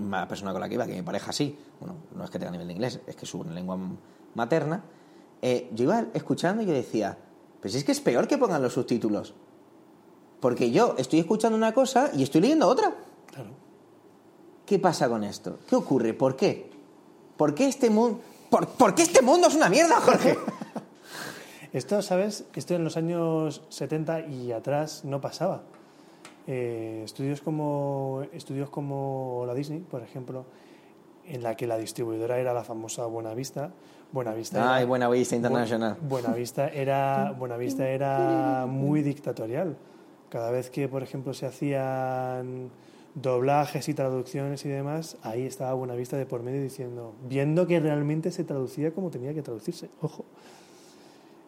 [0.00, 2.50] una persona con la que iba, que mi pareja sí, bueno, no es que tenga
[2.50, 3.78] nivel de inglés, es que es su lengua
[4.34, 4.82] materna,
[5.42, 7.16] eh, yo iba escuchando y yo decía,
[7.62, 9.34] pues es que es peor que pongan los subtítulos,
[10.40, 12.96] porque yo estoy escuchando una cosa y estoy leyendo otra.
[13.28, 13.50] Claro.
[14.66, 15.60] ¿Qué pasa con esto?
[15.68, 16.14] ¿Qué ocurre?
[16.14, 16.68] ¿Por qué?
[17.36, 18.22] ¿Por qué este mundo...
[18.50, 20.36] ¿Por, por qué este mundo es una mierda, Jorge?
[21.72, 22.44] Esto, ¿sabes?
[22.54, 25.62] Esto en los años 70 y atrás no pasaba.
[26.46, 30.46] Eh, estudios, como, estudios como la Disney, por ejemplo,
[31.26, 33.70] en la que la distribuidora era la famosa Buenavista.
[34.10, 35.96] Buenavista Ay, era- Buena Vista Internacional.
[35.96, 39.76] Bu- Buenavista era, Buenavista era muy dictatorial.
[40.28, 42.70] Cada vez que, por ejemplo, se hacían
[43.14, 48.30] doblajes y traducciones y demás, ahí estaba Buenavista de por medio diciendo, viendo que realmente
[48.30, 49.90] se traducía como tenía que traducirse.
[50.00, 50.24] Ojo.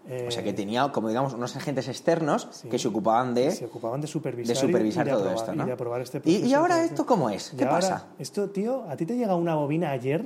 [0.04, 2.68] O sea, Eh, que tenía, como digamos, unos agentes externos Sí.
[2.68, 3.52] que se ocupaban de...
[3.52, 5.62] se ocupaban de supervisar, de supervisar y de todo aprobar- esto, ¿no?
[5.62, 7.52] y de aprobar este ¿Y- proceso y de ahora esto cómo es?
[7.52, 8.06] Y ¿Qué ahora, pasa?
[8.18, 10.24] Esto, tío, a ti te llega una bobina ayer,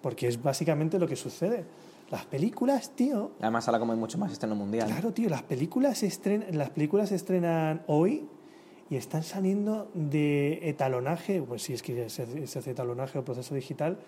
[0.00, 1.64] porque es básicamente lo que sucede.
[2.12, 4.86] Las películas, tío, Además, ahora como hay mucho más estreno mundial.
[4.86, 8.28] Claro, tío, las películas se estrenan, las películas se estrenan hoy
[8.90, 13.54] y están saliendo de etalonaje, pues si es que se, se hace etalonaje o proceso
[13.54, 13.98] digital,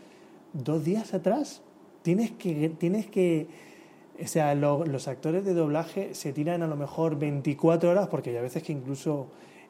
[0.53, 1.63] dos días atrás.
[2.03, 3.49] Tienes que, tienes que,
[4.23, 8.31] o sea, lo- los actores de doblaje se tiran a lo mejor 24 horas porque
[8.31, 9.27] hay a veces que incluso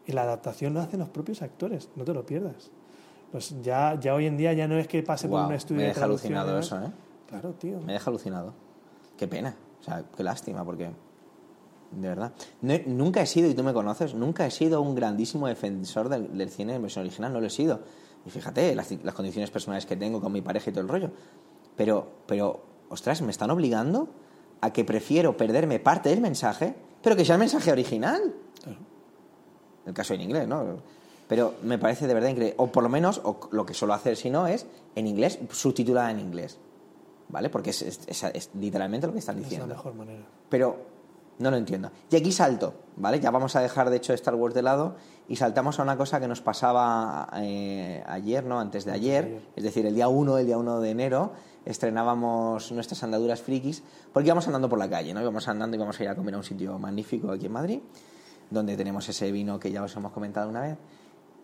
[0.07, 2.71] la adaptación lo hacen los propios actores, no te lo pierdas.
[3.33, 5.77] Pues ya, ya hoy en día ya no es que pase por Guau, un estudio
[5.79, 6.91] me de deja y alucinado eso, ¿eh?
[7.29, 7.79] Claro, tío.
[7.81, 8.55] Me deja alucinado.
[9.19, 9.55] Qué pena.
[9.81, 10.89] O sea, qué lástima, porque.
[11.91, 12.33] De verdad.
[12.61, 16.37] No nunca he sido, y tú me conoces, nunca he sido un grandísimo defensor del,
[16.37, 17.81] del cine en versión original, no lo he sido.
[18.27, 21.11] Y fíjate, las, las condiciones personales que tengo con mi pareja y todo el rollo.
[21.77, 24.09] Pero, pero, ostras, me están obligando
[24.61, 28.35] a que prefiero perderme parte del mensaje, pero que sea el mensaje original.
[28.63, 28.79] Claro.
[29.87, 30.77] El caso en inglés, ¿no?
[31.27, 32.55] Pero me parece de verdad increíble.
[32.59, 36.11] O por lo menos, o lo que suelo hacer si no, es en inglés, subtitulada
[36.11, 36.59] en inglés.
[37.31, 37.49] ¿Vale?
[37.51, 39.75] Porque es, es- es- es literalmente lo que están Es la diciendo.
[39.75, 40.25] mejor manera.
[40.49, 40.77] Pero
[41.39, 41.91] no lo entiendo.
[42.11, 43.21] Y aquí salto, ¿vale?
[43.21, 44.97] Ya vamos a dejar, de hecho, Star Wars de lado
[45.29, 48.59] y saltamos a una cosa que nos pasaba eh, ayer, ¿no?
[48.59, 51.33] Antes de ayer, es decir, el día 1, el día 1 de enero,
[51.65, 55.21] estrenábamos nuestras andaduras frikis porque íbamos andando por la calle, ¿no?
[55.21, 57.81] Íbamos andando y íbamos a ir a comer a un sitio magnífico aquí en Madrid,
[58.51, 60.79] donde tenemos ese vino que ya os hemos comentado una vez.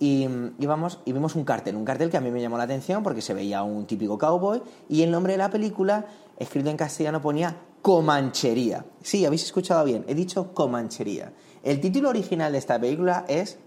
[0.00, 2.64] Y mm, íbamos y vimos un cartel, un cartel que a mí me llamó la
[2.64, 6.06] atención porque se veía un típico cowboy y el nombre de la película,
[6.38, 8.86] escrito en castellano, ponía Comanchería.
[9.02, 11.34] Sí, habéis escuchado bien, he dicho Comanchería.
[11.62, 13.58] El título original de esta película es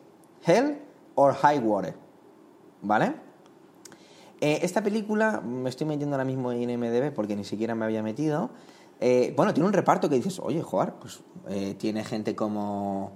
[0.43, 0.79] Hell
[1.13, 1.93] or High Water,
[2.81, 3.13] ¿vale?
[4.41, 8.01] Eh, esta película, me estoy metiendo ahora mismo en IMDB porque ni siquiera me había
[8.01, 8.49] metido,
[8.99, 13.11] Eh, bueno, tiene un reparto que dices, oye, joder, pues eh, tiene gente como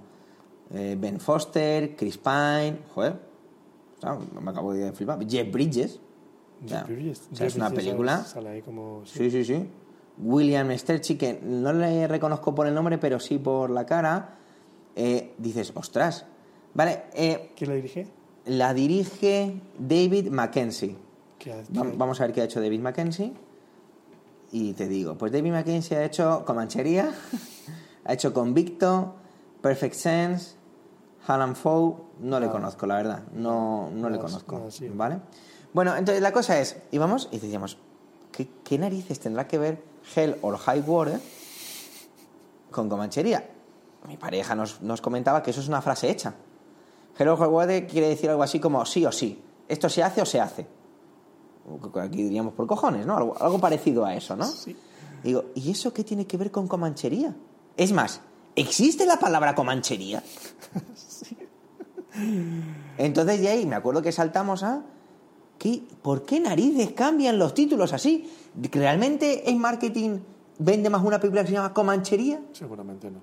[0.70, 3.18] Ben Foster, Chris Pine, joder,
[3.98, 5.98] o sea, me acabo de flipar, Jeff Bridges,
[6.64, 7.28] o sea, Jeff Bridges.
[7.32, 9.02] o sea, es Jeff una Bridges película, sale- sale ahí como...
[9.04, 9.18] sí.
[9.18, 9.68] sí, sí, sí,
[10.18, 14.36] William Sterchi, que no le reconozco por el nombre, pero sí por la cara,
[14.94, 16.24] eh, dices, ostras,
[16.74, 18.06] vale, eh, ¿Quién la dirige?
[18.46, 20.96] la dirige David Mackenzie.
[21.38, 23.32] ¿Qué ha- Va- qué- Vamos a ver qué ha hecho David Mackenzie.
[24.52, 27.10] Y te digo, pues David Mackenzie ha hecho Comanchería,
[28.04, 29.14] ha hecho Convicto,
[29.62, 30.56] Perfect Sense,
[31.26, 32.52] Hallam Foe, no le Nada.
[32.52, 34.88] conozco, la verdad, no, no le conozco, sí.
[34.92, 35.20] ¿vale?
[35.72, 37.78] Bueno, entonces la cosa es, íbamos y decíamos,
[38.30, 39.82] ¿qué, qué narices tendrá que ver
[40.14, 41.20] Hell or High Water
[42.70, 43.48] con Comanchería?
[44.08, 46.34] Mi pareja nos, nos comentaba que eso es una frase hecha.
[47.18, 50.22] Hell or High Water quiere decir algo así como sí o sí, esto se hace
[50.22, 50.66] o se hace.
[52.00, 53.16] Aquí diríamos por cojones, ¿no?
[53.16, 54.46] Algo, algo parecido a eso, ¿no?
[54.46, 54.76] Sí.
[55.22, 57.34] Digo, ¿y eso qué tiene que ver con comanchería?
[57.76, 58.20] Es más,
[58.56, 60.22] ¿existe la palabra comanchería?
[62.98, 64.82] Entonces de ahí me acuerdo que saltamos a...
[65.62, 68.28] ¿qué, ¿Por qué narices cambian los títulos así?
[68.72, 70.18] ¿Realmente en marketing
[70.58, 72.40] vende más una película que se llama Comanchería?
[72.52, 73.20] Seguramente no.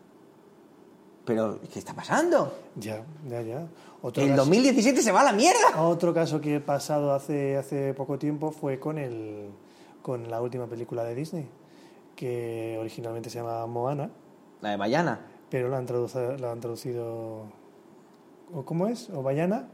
[1.25, 2.53] Pero, ¿qué está pasando?
[2.75, 3.67] Ya, ya, ya.
[4.01, 5.81] Otro El caso- 2017 se va a la mierda.
[5.83, 9.49] Otro caso que he pasado hace, hace poco tiempo fue con, el,
[10.01, 11.45] con la última película de Disney,
[12.15, 14.09] que originalmente se llama Moana,
[14.61, 15.19] La de Bayana.
[15.51, 17.43] pero la han, traducido, la han traducido...
[18.53, 19.09] ¿o ¿Cómo es?
[19.11, 19.67] ¿O Bayana?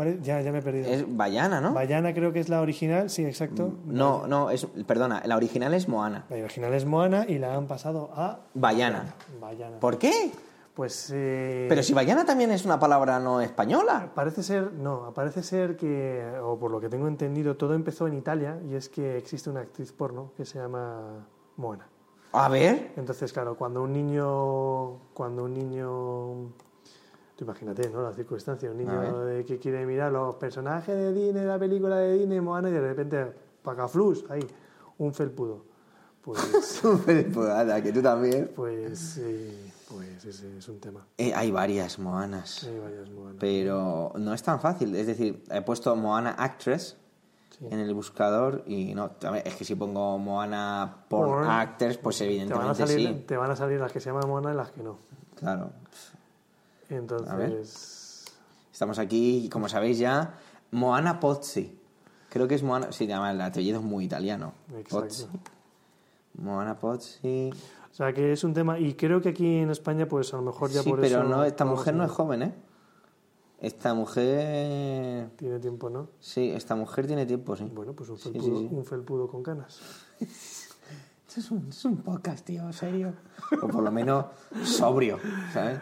[0.00, 0.22] ¿Cuál es?
[0.22, 0.88] Ya, ya me he perdido.
[0.88, 1.74] Es Bayana, ¿no?
[1.74, 3.74] Bayana creo que es la original, sí, exacto.
[3.84, 6.24] No, no, es, perdona, la original es Moana.
[6.30, 8.40] La original es Moana y la han pasado a...
[8.54, 9.14] Bayana.
[9.38, 9.78] Bayana.
[9.78, 10.32] ¿Por qué?
[10.72, 11.10] Pues...
[11.14, 14.10] eh, Pero si Bayana también es una palabra no española.
[14.14, 18.14] Parece ser, no, parece ser que, o por lo que tengo entendido, todo empezó en
[18.14, 21.26] Italia y es que existe una actriz porno que se llama
[21.58, 21.86] Moana.
[22.32, 22.92] A ver.
[22.96, 26.52] Entonces, claro, cuando un niño, cuando un niño,
[27.40, 28.02] tú imagínate, ¿no?
[28.02, 32.18] La circunstancia, un niño de que quiere mirar los personajes de Disney, la película de
[32.18, 34.46] Disney, Moana, y de repente, pacaflus, ahí,
[34.98, 35.64] un felpudo.
[36.20, 36.82] Pues,
[37.32, 38.52] pues anda, que tú también.
[38.54, 41.06] pues, eh, pues ese es un tema.
[41.16, 42.64] Eh, hay varias Moanas.
[42.64, 43.36] Hay varias Moanas.
[43.40, 44.94] Pero no es tan fácil.
[44.94, 46.98] Es decir, he puesto Moana Actress
[47.62, 49.12] en el buscador y no.
[49.42, 53.24] Es que si pongo Moana Porn, Actors, pues te van, a evidentemente salir, sí.
[53.26, 54.98] te van a salir las que se llaman Moana y las que no.
[55.36, 55.70] Claro.
[56.90, 58.24] Entonces,
[58.72, 60.34] Estamos aquí, como sabéis ya,
[60.70, 61.76] Moana Pozzi.
[62.30, 62.92] Creo que es Moana.
[62.92, 64.52] Sí, además el apellido es muy italiano.
[64.76, 65.00] Exacto.
[65.06, 65.26] Pozzi.
[66.34, 67.50] Moana Pozzi.
[67.90, 70.42] o sea que es un tema, y creo que aquí en España, pues a lo
[70.44, 71.28] mejor ya Sí, por pero eso.
[71.28, 72.54] no, esta mujer no es joven, ¿eh?
[73.60, 75.28] Esta mujer.
[75.36, 76.08] Tiene tiempo, ¿no?
[76.18, 77.70] Sí, esta mujer tiene tiempo, sí.
[77.74, 78.74] Bueno, pues un Sí, felpudo, sí, sí.
[78.74, 79.78] Un felpudo con canas.
[80.20, 83.12] Esto es un, es un podcast, tío, serio.
[83.62, 84.24] O por lo menos
[84.64, 85.18] sobrio,
[85.52, 85.78] ¿sabes?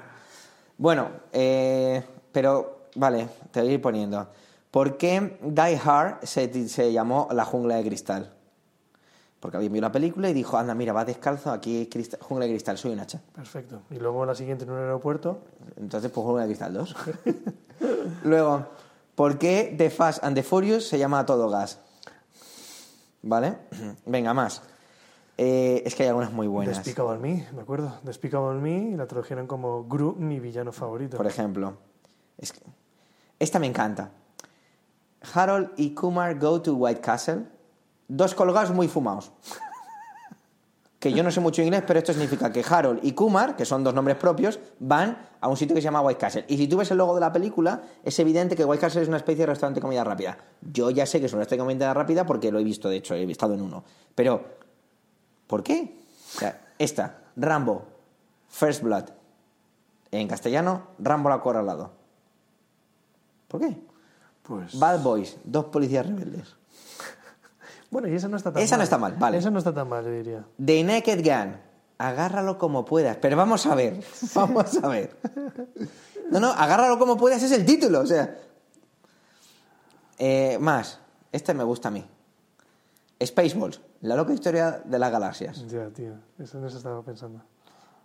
[0.79, 4.29] Bueno, eh, pero, vale, te voy a ir poniendo.
[4.71, 8.33] ¿Por qué Die Hard se, llamó La Jungla de Cristal?
[9.41, 12.53] Porque alguien vio la película y dijo, anda, mira, va descalzo, aquí cristal- Jungla de
[12.53, 13.21] Cristal, soy un hacha.
[13.35, 13.83] Perfecto.
[13.91, 15.41] Y luego la siguiente en un aeropuerto.
[15.77, 16.97] Entonces, pues Jungla de Cristal 2.
[18.25, 18.67] Luego,
[19.15, 21.81] ¿por qué The Fast and the Furious se llama a todo gas?
[23.23, 23.59] ¿Vale?
[24.07, 24.63] Venga, más.
[25.41, 26.77] Eh, es que hay algunas muy buenas.
[26.79, 27.95] Despicable Me, me acuerdo.
[28.03, 31.17] Despicable Me y la tradujeron como Gru, mi villano favorito.
[31.17, 31.77] Por ejemplo.
[32.37, 32.61] Es que-
[33.39, 34.11] esta me encanta.
[35.35, 37.45] Harold y Kumar go to White Castle.
[38.09, 39.31] Dos colgados muy fumados.
[40.99, 43.85] Que yo no sé mucho inglés, pero esto significa que Harold y Kumar, que son
[43.85, 46.45] dos nombres propios, van a un sitio que se llama White Castle.
[46.49, 49.07] Y si tú ves el logo de la película, es evidente que White Castle es
[49.09, 50.37] una especie de restaurante de comida rápida.
[50.61, 52.97] Yo ya sé que es un restaurante de comida rápida porque lo he visto, de
[52.97, 53.85] hecho, he estado en uno.
[54.17, 54.43] Pero,
[55.49, 55.99] ¿por qué?
[56.37, 57.85] O sea, esta, Rambo,
[58.49, 59.05] First Blood.
[60.13, 61.91] En castellano, Rambo la corra al lado.
[63.49, 63.77] ¿Por qué?
[64.43, 64.79] Pues.
[64.79, 66.55] Bad Boys, dos policías rebeldes.
[67.91, 68.81] Bueno, y esa no está tan Esa mal.
[68.81, 69.39] no está mal, vale.
[69.39, 70.45] Esa no está tan mal, yo diría.
[70.63, 71.57] The Naked Gun,
[71.97, 73.17] agárralo como puedas.
[73.17, 75.17] Pero vamos a ver, vamos a ver.
[76.31, 78.37] No, no, agárralo como puedas es el título, o sea.
[80.19, 80.99] Eh, más,
[81.33, 82.05] este me gusta a mí.
[83.25, 85.67] Spaceballs, la loca historia de las galaxias.
[85.69, 86.15] Ya, tío.
[86.39, 87.43] Eso no se estaba pensando.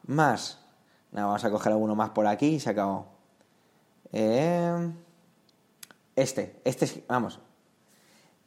[0.08, 0.60] Más.
[1.12, 3.06] No, vamos a coger alguno más por aquí y se acabó.
[4.12, 4.92] Eh,
[6.16, 7.40] este, este es, vamos.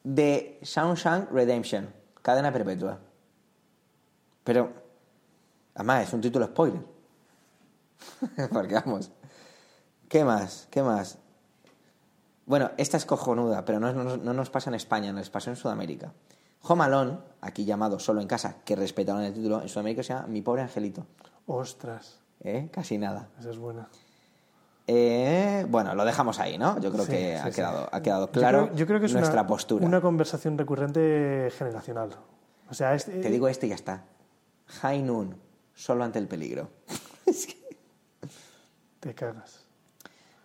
[0.03, 1.89] The Shawshank Redemption,
[2.23, 2.99] cadena perpetua.
[4.45, 4.73] Pero,
[5.75, 6.81] además, es un título spoiler.
[8.53, 9.11] Porque vamos.
[10.09, 10.67] ¿Qué más?
[10.71, 11.19] ¿Qué más?
[12.45, 15.57] Bueno, esta es cojonuda, pero no, no- no nos pasa en España, nos pasa en
[15.57, 16.13] Sudamérica.
[16.69, 20.27] Home Alone, aquí llamado Solo en casa, que respetaron el título, en Sudamérica se llama
[20.29, 21.07] Mi pobre angelito.
[21.47, 22.69] Ostras, ¿Eh?
[22.73, 23.29] Casi nada.
[23.39, 23.89] esa es buena.
[24.89, 26.79] Eh, bueno, lo dejamos ahí, ¿no?
[26.81, 27.57] Yo creo Sí, que sí, ha, sí.
[27.57, 29.85] Quedado, ha quedado Yo claro creo- yo creo que es nuestra una, postura.
[29.87, 32.11] una conversación recurrente generacional.
[32.71, 34.05] O sea, es, Te digo este y ya está.
[34.83, 35.37] High Noon,
[35.75, 36.69] solo ante el peligro.
[39.01, 39.56] te cagas.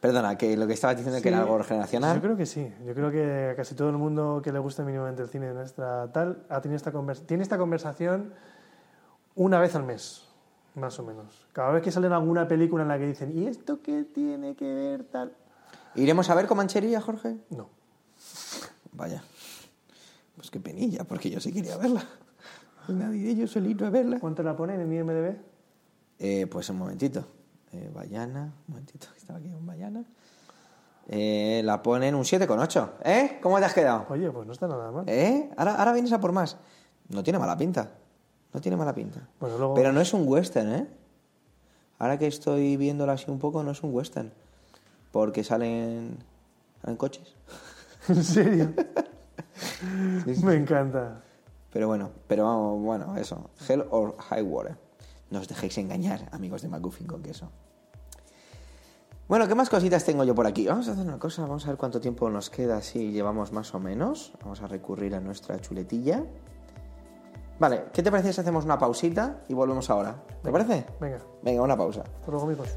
[0.02, 2.16] Perdona, que lo que estabas diciendo Sí, que era algo generacional.
[2.16, 2.74] Yo creo que sí.
[2.88, 6.12] Yo creo que casi todo el mundo que le gusta mínimamente el cine de nuestra
[6.12, 6.92] tal ha tenido esta
[7.28, 8.34] tiene esta conversación
[9.36, 10.24] una vez al mes,
[10.74, 11.48] más o menos.
[11.54, 14.56] Cada vez que sale en alguna película en la que dicen, ¿y esto qué tiene
[14.56, 15.34] que ver tal?
[15.94, 17.38] ¿Iremos a ver Comanchería, Jorge?
[17.52, 17.70] No.
[18.94, 19.24] Vaya.
[20.36, 22.04] Pues qué penilla, porque yo sí quería verla.
[22.88, 24.20] Y nadie iré yo solito a verla.
[24.20, 25.36] ¿Cuánto la ponen en IMDB?
[26.18, 27.24] Eh, pues un momentito.
[27.74, 30.04] Eh, Bayana, un momentito, que estaba aquí un Bayana.
[31.08, 32.90] Eh, la ponen un 7,8.
[33.04, 33.40] ¿Eh?
[33.42, 34.06] ¿Cómo te has quedado?
[34.10, 35.06] Oye, pues no está nada mal.
[35.08, 35.50] ¿Eh?
[35.58, 36.58] Ahora, ahora vienes a por más.
[37.10, 37.90] No tiene mala pinta.
[38.54, 39.22] No tiene mala pinta.
[39.40, 40.88] Bueno, luego- Pero no es un western, ¿eh?
[42.00, 44.32] Ahora que estoy viéndolo así un poco, no es un western.
[45.12, 46.18] Porque salen,
[46.82, 47.36] salen coches.
[48.10, 48.74] ¿En serio?
[50.44, 51.22] Me encanta.
[51.72, 53.50] Pero bueno, pero vamos, bueno, eso.
[53.68, 54.76] Hell or High Water.
[55.32, 57.50] No os dejéis engañar, amigos de McGuffin con queso.
[59.28, 60.68] Bueno, ¿qué más cositas tengo yo por aquí?
[60.68, 63.74] Vamos a hacer una cosa, vamos a ver cuánto tiempo nos queda, si llevamos más
[63.74, 64.34] o menos.
[64.44, 66.24] Vamos a recurrir a nuestra chuletilla.
[67.58, 70.22] Vale, ¿qué te parece si hacemos una pausita y volvemos ahora?
[70.44, 70.86] ¿Te parece?
[71.00, 72.02] Venga, Venga, una pausa.
[72.02, 72.68] hasta luego amigos.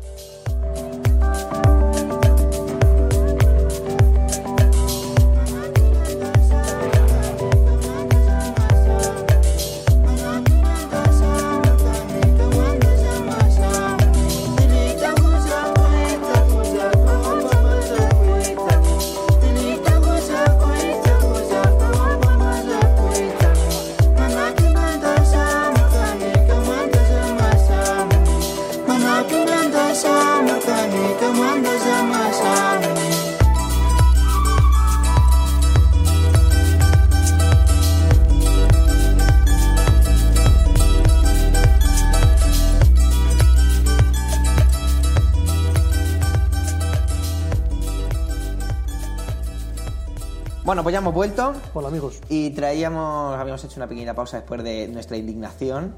[50.65, 52.21] Bueno, pues ya hemos vuelto Hola amigos.
[52.29, 55.95] y traíamos, habíamos hecho una pequeña pausa después de nuestra indignación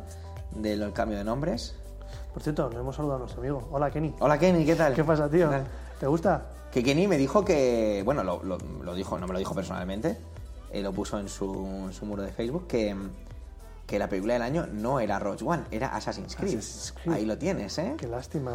[0.50, 1.74] del cambio de nombres.
[2.35, 3.68] Por cierto, no hemos saludado a nuestro amigo.
[3.70, 4.14] Hola Kenny.
[4.18, 4.94] Hola Kenny, ¿qué tal?
[4.94, 5.48] ¿Qué pasa, tío?
[5.50, 5.66] ¿Qué tal?
[6.00, 6.46] ¿Te gusta?
[6.72, 10.18] Que Kenny me dijo que, bueno, lo, lo- lo dijo, no me lo dijo personalmente,
[10.72, 11.55] eh, lo puso en su,
[11.87, 12.94] en su muro de Facebook, que,
[13.87, 16.59] que la película del año no era Rogue One, era Assassin's Creed.
[16.59, 17.14] Assassin's Creed.
[17.16, 17.94] Ahí lo tienes, ¿eh?
[17.96, 18.51] Qué lástima,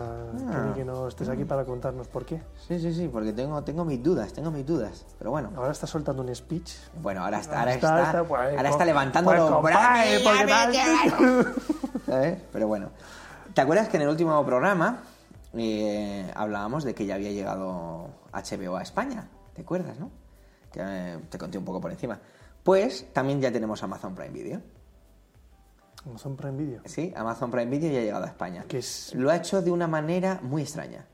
[0.50, 0.74] Ah.
[0.76, 2.42] Que no estés aquí para contarnos por qué.
[2.68, 5.06] Sí, sí, sí, porque tengo, tengo mis dudas, tengo mis dudas.
[5.18, 6.74] Pero bueno, Ahora está soltando un speech.
[7.02, 10.22] bueno, ahora está, ahora Está- está, pues, ahora está levantando pues, los brazos.
[12.52, 12.90] Pero bueno,
[13.54, 15.04] ¿te acuerdas que en el último programa
[15.54, 19.30] eh, hablábamos de que ya había llegado HBO a España?
[19.54, 20.12] ¿Te acuerdas, no?
[20.72, 22.20] Que eh, te conté un poco por encima.
[22.64, 24.62] Pues también ya tenemos Amazon Prime Video.
[26.06, 26.82] Amazon Prime Video.
[26.86, 28.66] Sí, Amazon Prime Video ya ha llegado a España.
[28.68, 31.06] Que es- Lo ha hecho de una manera muy extraña.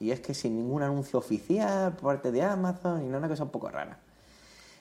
[0.00, 3.44] Y es que sin ningún anuncio oficial por parte de Amazon y no una cosa
[3.44, 3.98] un poco rara.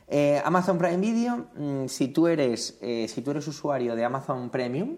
[0.08, 4.50] Eh, Amazon Prime Video, mm, si tú eres eh, si tú eres usuario de Amazon
[4.50, 4.98] Premium,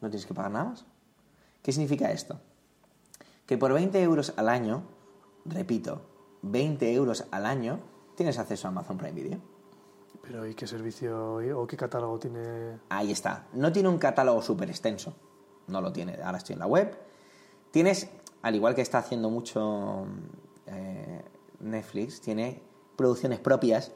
[0.00, 0.84] no tienes que pagar nada más.
[1.62, 2.40] ¿Qué significa esto?
[3.46, 4.82] Que por 20 euros al año,
[5.44, 6.02] repito,
[6.42, 7.80] 20 euros al año,
[8.16, 9.38] tienes acceso a Amazon Prime Video.
[10.26, 12.78] Pero ¿y qué servicio o qué catálogo tiene?
[12.88, 13.46] Ahí está.
[13.52, 15.14] No tiene un catálogo súper extenso.
[15.66, 16.18] No lo tiene.
[16.22, 16.96] Ahora estoy en la web.
[17.70, 18.08] Tienes,
[18.42, 20.06] al igual que está haciendo mucho
[20.66, 21.22] eh,
[21.60, 22.62] Netflix, tiene
[22.96, 23.92] producciones propias.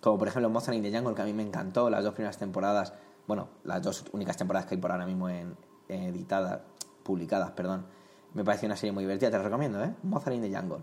[0.00, 1.90] Como por ejemplo Monster in the Jungle, que a mí me encantó.
[1.90, 2.94] Las dos primeras temporadas.
[3.26, 5.56] Bueno, las dos únicas temporadas que hay por ahora mismo en,
[5.88, 6.60] editadas,
[7.02, 7.86] publicadas, perdón.
[8.32, 9.30] Me pareció una serie muy divertida.
[9.30, 9.94] Te la recomiendo, ¿eh?
[10.02, 10.82] Monster in the Jungle.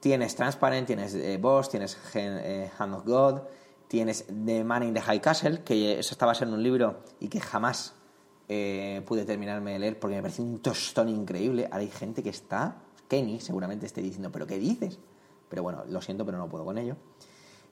[0.00, 3.42] Tienes Transparent, tienes eh, Boss, tienes eh, Hand of God,
[3.92, 7.40] tienes The Man in the High Castle, que eso estaba en un libro y que
[7.40, 7.92] jamás
[8.48, 11.66] eh, pude terminarme de leer porque me pareció un tostón increíble.
[11.66, 12.76] Ahora hay gente que está,
[13.06, 14.98] Kenny seguramente esté diciendo, ¿pero qué dices?
[15.50, 16.96] Pero bueno, lo siento, pero no puedo con ello.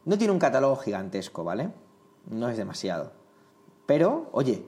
[0.05, 1.71] No tiene un catálogo gigantesco, ¿vale?
[2.29, 3.13] No es demasiado.
[3.87, 4.67] Pero, oye,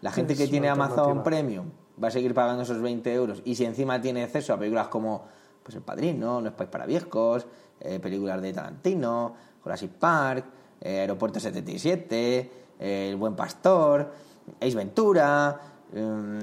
[0.00, 1.22] la gente Es que tiene Amazon.
[1.22, 1.66] Premium
[2.02, 5.26] va a seguir pagando esos 20 euros y si encima tiene acceso a películas como
[5.62, 7.46] pues El Padrino, No es País para Viejos,
[7.78, 10.44] eh, películas de Tarantino, Jurassic Park,
[10.80, 14.12] eh, Aeropuerto 77, eh, El Buen Pastor,
[14.60, 15.60] Ace Ventura,
[15.92, 16.38] mm,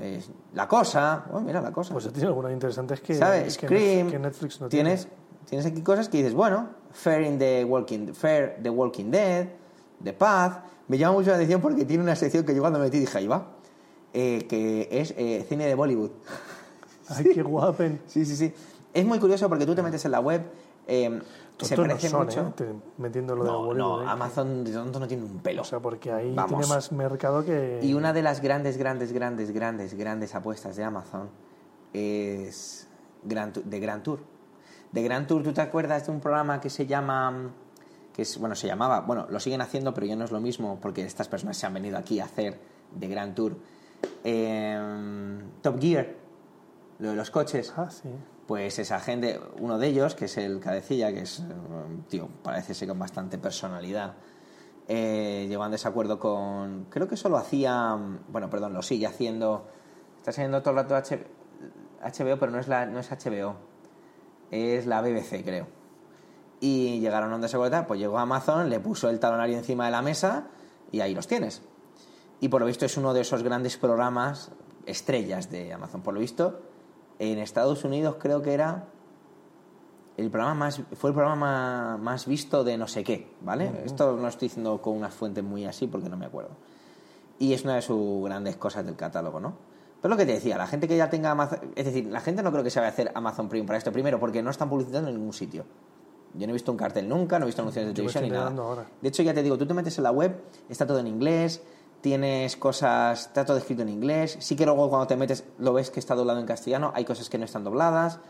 [0.00, 0.22] eh,
[0.54, 1.92] La Cosa, oh, mira La Cosa.
[1.92, 3.56] Pues tiene algunas interesantes que, ¿Sabes?
[3.58, 4.06] que, Scream.
[4.06, 5.16] Netflix, que Netflix no tienes, tiene.
[5.48, 9.48] tienes aquí cosas que dices, bueno, Fair in the Walking, Fair the Walking Dead,
[10.00, 10.60] de paz.
[10.88, 13.18] Me llama mucho la atención porque tiene una sección que yo cuando me metí dije,
[13.18, 13.48] ahí va,
[14.14, 16.10] eh, que es eh, cine de Bollywood.
[17.08, 18.00] Ay, qué guapen.
[18.06, 18.52] Sí, sí, sí.
[18.94, 20.42] Es muy curioso porque tú te metes en la web,
[20.86, 21.20] eh,
[21.58, 22.40] se no parece son, mucho...
[22.40, 22.52] ¿eh?
[22.54, 24.08] Te- Metiendo lo de No, no.
[24.08, 25.62] Amazon de tonto no tiene un pelo.
[25.62, 26.50] O sea, porque ahí Vamos.
[26.50, 27.80] tiene más mercado que...
[27.82, 31.28] Y una de las grandes, grandes, grandes, grandes, grandes apuestas de Amazon
[31.92, 32.86] es
[33.22, 34.20] de Grand Tour.
[34.92, 37.50] De Grand Tour, ¿tú te acuerdas de un programa que se llama,
[38.12, 40.78] que es, bueno, se llamaba, bueno, lo siguen haciendo, pero ya no es lo mismo
[40.80, 42.58] porque estas personas se han venido aquí a hacer
[42.94, 43.56] de Grand Tour.
[44.24, 46.06] Eh, Top Gear,
[46.98, 47.72] lo de los coches.
[47.76, 48.08] Ah, sí.
[48.46, 52.28] Pues esa gente, uno de ellos, que es el cabecilla, que es, eh, un tío,
[52.42, 54.14] parece ser con bastante personalidad,
[54.88, 56.86] eh, llegó a un desacuerdo con.
[56.90, 57.96] Creo que solo hacía.
[58.28, 59.66] Bueno, perdón, lo sigue haciendo.
[60.18, 63.56] Está saliendo todo el rato HBO, pero no es, la, no es HBO.
[64.50, 65.66] Es la BBC, creo.
[66.60, 70.02] Y llegaron a un desacuerdo, pues llegó Amazon, le puso el talonario encima de la
[70.02, 70.46] mesa
[70.92, 71.62] y ahí los tienes.
[72.40, 74.52] Y por lo visto es uno de esos grandes programas
[74.86, 76.02] estrellas de Amazon.
[76.02, 76.60] Por lo visto,
[77.18, 78.86] en Estados Unidos creo que era
[80.16, 83.70] el programa más fue el programa más visto de no sé qué, ¿vale?
[83.84, 86.50] Esto no estoy diciendo con unas fuentes muy así porque no me acuerdo.
[87.38, 89.54] Y es una de sus grandes cosas del catálogo, ¿no?
[90.00, 92.42] Pero lo que te decía, la gente que ya tenga Amazon, es decir, la gente
[92.42, 94.70] no creo que se vaya a hacer Amazon Premium para esto, primero porque no están
[94.70, 95.64] publicitando en ningún sitio.
[96.34, 98.50] Yo no he visto un cartel nunca, no he visto anuncios de televisión ni nada.
[98.50, 98.86] ahora.
[99.00, 100.34] De hecho, ya te digo, tú te metes en la web,
[100.68, 101.62] está todo en inglés,
[102.06, 104.36] tienes cosas, está todo escrito en inglés.
[104.38, 107.28] Sí que luego cuando te metes lo ves que está doblado en castellano, hay cosas
[107.28, 108.20] que no están dobladas.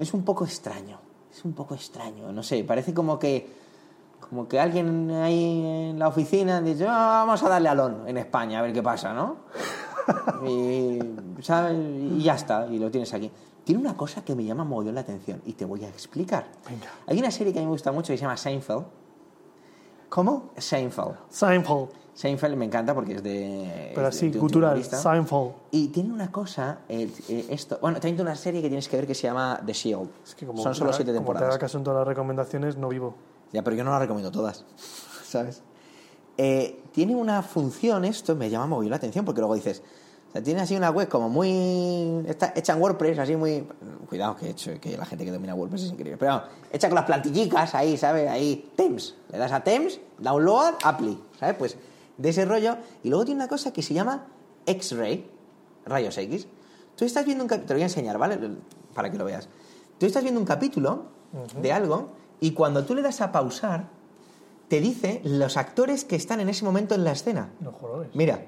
[0.00, 0.98] Es un poco extraño,
[1.30, 3.64] es un poco extraño, no sé, parece como que
[4.18, 8.16] como que alguien ahí en la oficina dice, "Ah, vamos a darle a LON en
[8.16, 9.36] España a ver qué pasa, ¿no?
[10.44, 10.98] y,
[11.42, 11.76] ¿sabes?
[11.78, 13.30] y ya está, y lo tienes aquí.
[13.62, 16.48] Tiene una cosa que me llama mogollón la atención y te voy a explicar.
[16.68, 16.90] Venga.
[17.06, 18.84] Hay una serie que a mí me gusta mucho que se llama Seinfeld.
[20.08, 20.50] ¿Cómo?
[20.56, 21.14] Seinfeld.
[21.28, 22.05] Seinfeld.
[22.16, 23.92] Seinfeld me encanta porque es de.
[23.94, 24.82] Pero es de- de cultural.
[24.82, 25.52] Seinfeld.
[25.70, 28.96] Y tiene una cosa, eh, eh, esto, bueno, también tiene una serie que tienes que
[28.96, 30.08] ver que se llama The Shield.
[30.24, 31.48] Es que como Son solo te- siete como te temporadas.
[31.50, 33.14] haga caso en todas las recomendaciones, no vivo.
[33.52, 34.64] Ya, pero yo no las recomiendo todas,
[35.24, 35.62] ¿sabes?
[36.38, 39.82] Eh, tiene una función esto, me llama muy la atención, porque luego dices,
[40.28, 42.24] o sea, tiene así una web como muy...
[42.26, 43.66] Está hecha en WordPress, así muy...
[44.08, 46.16] Cuidado, que, he hecho, que la gente que domina WordPress es increíble.
[46.18, 48.28] Pero vamos, hecha con las plantillicas ahí, ¿sabes?
[48.28, 49.14] Ahí, Temps.
[49.30, 51.56] Le das a Temps, download, apply, ¿sabes?
[51.58, 51.76] Pues
[52.18, 52.76] de ese rollo.
[53.02, 54.26] Y luego tiene una cosa que se llama
[54.66, 55.28] X-Ray,
[55.84, 56.46] rayos X.
[56.96, 58.38] Tú estás viendo un capítulo, te lo voy a enseñar, ¿vale?
[58.94, 59.48] Para que lo veas.
[59.98, 61.04] Tú estás viendo un capítulo
[61.60, 62.10] de algo
[62.40, 63.88] y cuando tú le das a pausar,
[64.68, 67.50] te dice los actores que están en ese momento en la escena.
[67.60, 68.14] No jorobes.
[68.14, 68.44] Mira,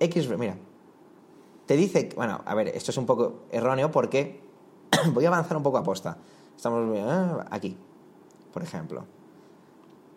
[0.00, 0.56] X, mira.
[1.66, 4.40] Te dice, bueno, a ver, esto es un poco erróneo porque
[5.12, 6.16] voy a avanzar un poco a posta.
[6.56, 7.76] Estamos eh, aquí,
[8.52, 9.04] por ejemplo.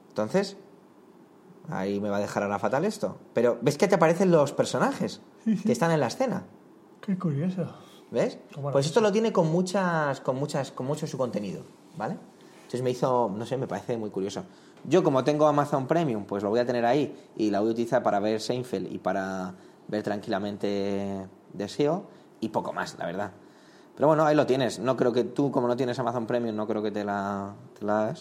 [0.09, 0.57] Entonces,
[1.69, 3.17] ahí me va a dejar ahora fatal esto.
[3.33, 5.21] Pero ves que te aparecen los personajes
[5.65, 6.43] que están en la escena.
[7.01, 7.65] Qué curioso.
[8.11, 8.37] ¿Ves?
[8.71, 11.63] Pues esto lo tiene con muchas, con muchas, con mucho su contenido,
[11.97, 12.17] ¿vale?
[12.63, 14.43] Entonces me hizo, no sé, me parece muy curioso.
[14.83, 17.71] Yo como tengo Amazon Premium, pues lo voy a tener ahí y la voy a
[17.71, 19.53] utilizar para ver Seinfeld y para
[19.87, 22.05] ver tranquilamente The SEO
[22.41, 23.31] y poco más, la verdad.
[23.95, 24.79] Pero bueno, ahí lo tienes.
[24.79, 27.85] No creo que tú, como no tienes Amazon Premium, no creo que te la, te
[27.85, 28.13] la.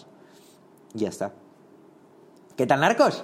[0.93, 1.33] Y ya está.
[2.61, 3.23] ¿Qué tal, narcos?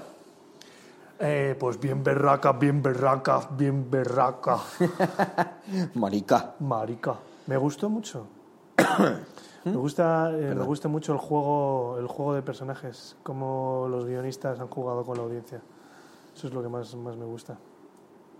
[1.19, 4.57] Eh, pues bien berraca, bien berraca, bien berraca.
[5.93, 6.55] Marica.
[6.59, 7.17] Marica.
[7.45, 8.25] Me gustó mucho.
[9.63, 14.59] me gusta, eh, me gusta mucho el juego, el juego de personajes, cómo los guionistas
[14.59, 15.61] han jugado con la audiencia.
[16.35, 17.59] Eso es lo que más, más me gusta.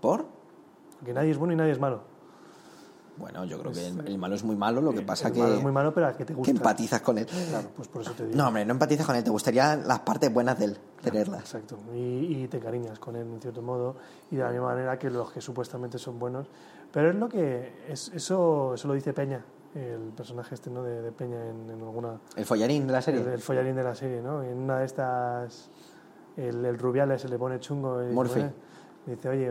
[0.00, 0.26] ¿Por?
[1.04, 2.00] Que nadie es bueno y nadie es malo.
[3.18, 5.40] Bueno, yo creo que el, el malo es muy malo, lo que pasa el que,
[5.40, 6.50] malo es muy malo, pero a que te que gusta.
[6.50, 7.26] empatizas con él.
[7.26, 8.36] Claro, pues por eso te digo.
[8.36, 11.40] No, hombre, no empatizas con él, te gustaría las partes buenas de él, tenerlas.
[11.40, 11.78] Exacto.
[11.94, 13.96] Y, y te cariñas con él, en cierto modo,
[14.30, 16.48] y de la misma manera que los que supuestamente son buenos.
[16.92, 17.84] Pero es lo que.
[17.88, 19.44] Es, eso, eso lo dice Peña,
[19.74, 20.82] el personaje este, ¿no?
[20.82, 22.20] De, de Peña en, en alguna.
[22.36, 23.20] El follarín de la serie.
[23.20, 24.42] El, el follarín de la serie, ¿no?
[24.42, 25.70] En una de estas.
[26.36, 28.00] El, el Rubiales se le pone chungo.
[29.06, 29.50] Y dice, oye,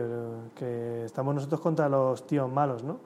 [0.54, 3.00] que estamos nosotros contra los tíos malos, ¿no?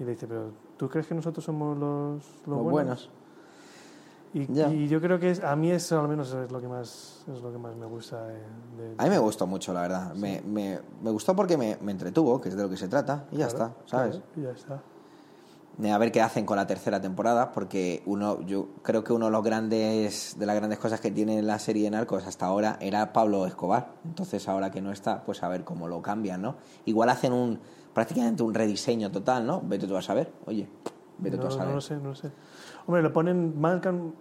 [0.00, 3.10] Y le dice, pero ¿tú crees que nosotros somos los, los, Los buenos?
[3.10, 3.10] buenos.
[4.32, 7.42] Y, yo creo que es, a mí eso al menos es lo que más, es
[7.42, 10.14] lo que más me gusta de, de- A mí me gustó mucho, la verdad.
[10.14, 13.26] Me, me, me gustó porque me, me entretuvo, que es de lo que se trata,
[13.32, 14.16] y ya está, ¿sabes?
[14.16, 14.82] claro, y ya está.
[15.92, 19.32] A ver qué hacen con la tercera temporada, porque uno, yo creo que uno de
[19.32, 23.12] los grandes, de las grandes cosas que tiene la serie de Narcos hasta ahora era
[23.12, 23.92] Pablo Escobar.
[24.04, 26.56] Entonces ahora que no está, pues a ver cómo lo cambian, ¿no?
[26.84, 27.58] Igual hacen un
[27.94, 29.60] prácticamente un rediseño total, ¿no?
[29.64, 30.32] Vete tú a saber.
[30.46, 30.68] Oye,
[31.18, 31.68] Vete tú no, a saber.
[31.68, 32.30] no lo sé, no lo sé.
[32.86, 34.14] Hombre, le ponen, marcan,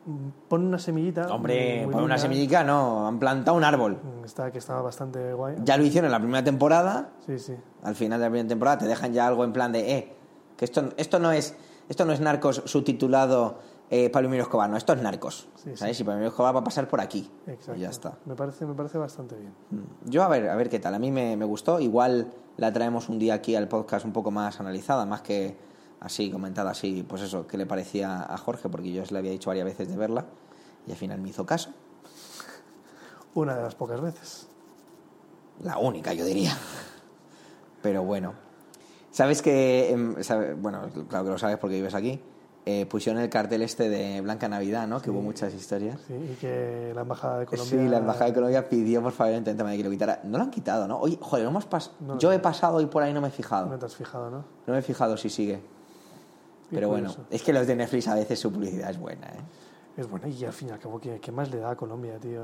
[0.47, 1.34] ponen una semillita.
[1.34, 3.97] Hombre, por una linda, semillica no, han plantado un árbol.
[4.24, 5.55] Está, que estaba bastante guay.
[5.64, 7.55] Ya lo hicieron en la primera temporada, Sí, sí.
[7.84, 10.16] al final de la primera temporada te dejan ya algo en plan de, eh,
[10.60, 11.55] que esto, esto no es
[11.88, 15.47] esto no es Narcos subtitulado eh, Pablo Emilio Escobar, no, esto es Narcos.
[15.55, 15.78] Sí, sí.
[15.78, 15.99] ¿Sabes?
[15.99, 17.32] Y Pablo Emilio Escobar va a pasar por aquí.
[17.47, 17.76] Exacto.
[17.76, 18.20] Y ya está.
[18.26, 19.51] Me parece, me parece bastante bien.
[19.72, 20.10] Mm.
[20.10, 20.93] Yo a ver, a ver qué tal.
[20.93, 21.80] A mí me, me gustó.
[21.80, 25.57] Igual la traemos un día aquí al podcast un poco más analizada, más que
[26.01, 29.49] así, comentada así, pues eso, qué le parecía a Jorge, porque yo le había dicho
[29.49, 30.26] varias veces de verla
[30.86, 31.72] y al final me hizo caso.
[33.34, 34.47] Una de las pocas veces.
[35.64, 36.55] La única, yo diría.
[37.82, 38.49] Pero bueno.
[39.20, 42.22] ¿Sabes que, em, sabe- bueno, claro que lo sabes porque vives aquí,
[42.65, 45.01] eh, pusieron el cartel este de Blanca Navidad, ¿no?
[45.01, 45.99] Que hubo muchas historias.
[46.07, 47.70] Sí, y que la embajada de Colombia.
[47.84, 50.22] Sí, la Embajada de Colombia pidió por favor intentame que lo quitara.
[50.24, 50.99] No lo han quitado, ¿no?
[51.01, 52.34] Oye, joder, hemos pas- No, yo no.
[52.36, 53.65] he pasado y por ahí no me he fijado.
[53.67, 54.38] No te has fijado, ¿no?
[54.65, 55.59] No me he fijado si sigue.
[56.72, 59.41] Pero bueno, es que los de Netflix a veces su publicidad es buena, ¿eh?
[59.97, 62.17] Es bueno, y al fin y al cabo, ¿qué, qué más le da a Colombia,
[62.20, 62.41] tío?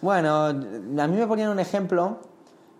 [0.00, 2.18] Bueno, a mí me ponían un ejemplo,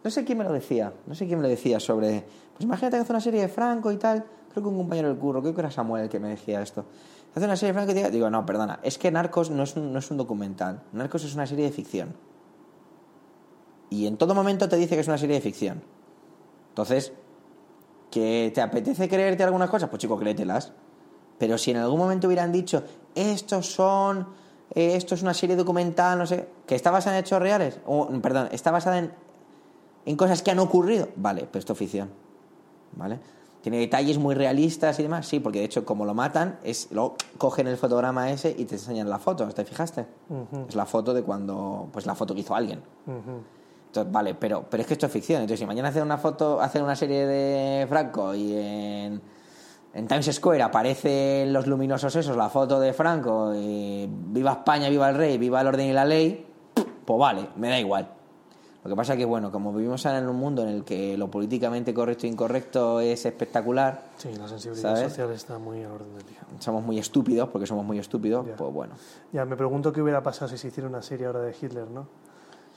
[0.05, 2.25] no sé quién me lo decía, no sé quién me lo decía sobre,
[2.59, 5.17] pues imagínate que hace una serie de Franco y tal, creo que un compañero del
[5.17, 6.85] curro, creo que era Samuel el que me decía esto.
[7.33, 9.77] Hace una serie de Franco y tal, digo, no, perdona, es que Narcos no es
[9.77, 12.17] un, no es un documental, Narcos es una serie de ficción.
[13.91, 15.83] Y en todo momento te dice que es una serie de ficción.
[16.71, 17.13] Entonces,
[18.11, 19.89] ¿que te apetece creerte algunas cosas?
[19.89, 20.73] Pues chico, créetelas.
[21.39, 22.83] Pero si en algún momento hubieran dicho,
[23.15, 24.27] estos son,
[24.75, 28.09] eh, esto es una serie documental, no sé, que está basada en hechos reales, o,
[28.21, 29.13] perdón, está basada en,
[30.07, 32.11] en cosas que han ocurrido, vale, pero esto es ficción,
[32.93, 33.19] ¿vale?
[33.61, 37.17] Tiene detalles muy realistas y demás, sí, porque de hecho como lo matan, es luego
[37.39, 40.07] cogen el fotograma ese y te enseñan la foto, ¿te fijaste?
[40.69, 42.81] Es la foto de cuando, pues la foto que hizo alguien.
[43.89, 45.41] Entonces, vale, pero, pero es que esto es ficción.
[45.41, 49.21] Entonces, si mañana hacen una foto, hacen una serie de Franco y en,
[49.95, 55.09] en Times Square aparecen los luminosos esos, la foto de Franco, y viva España, viva
[55.09, 56.47] el rey, viva el orden y la ley,
[57.05, 58.18] pues vale, me da igual.
[58.85, 61.19] Lo que pasa es que, bueno, como vivimos ahora en un mundo en el que
[61.19, 65.13] lo políticamente correcto e incorrecto es espectacular, Sí, la sensibilidad ¿Sabes?
[65.13, 66.39] social está muy al orden del día.
[66.61, 68.57] somos muy estúpidos, porque somos muy estúpidos, Ya.
[68.57, 68.95] pues bueno.
[69.33, 72.07] Ya, me pregunto qué hubiera pasado si se hiciera una serie ahora de Hitler, ¿no?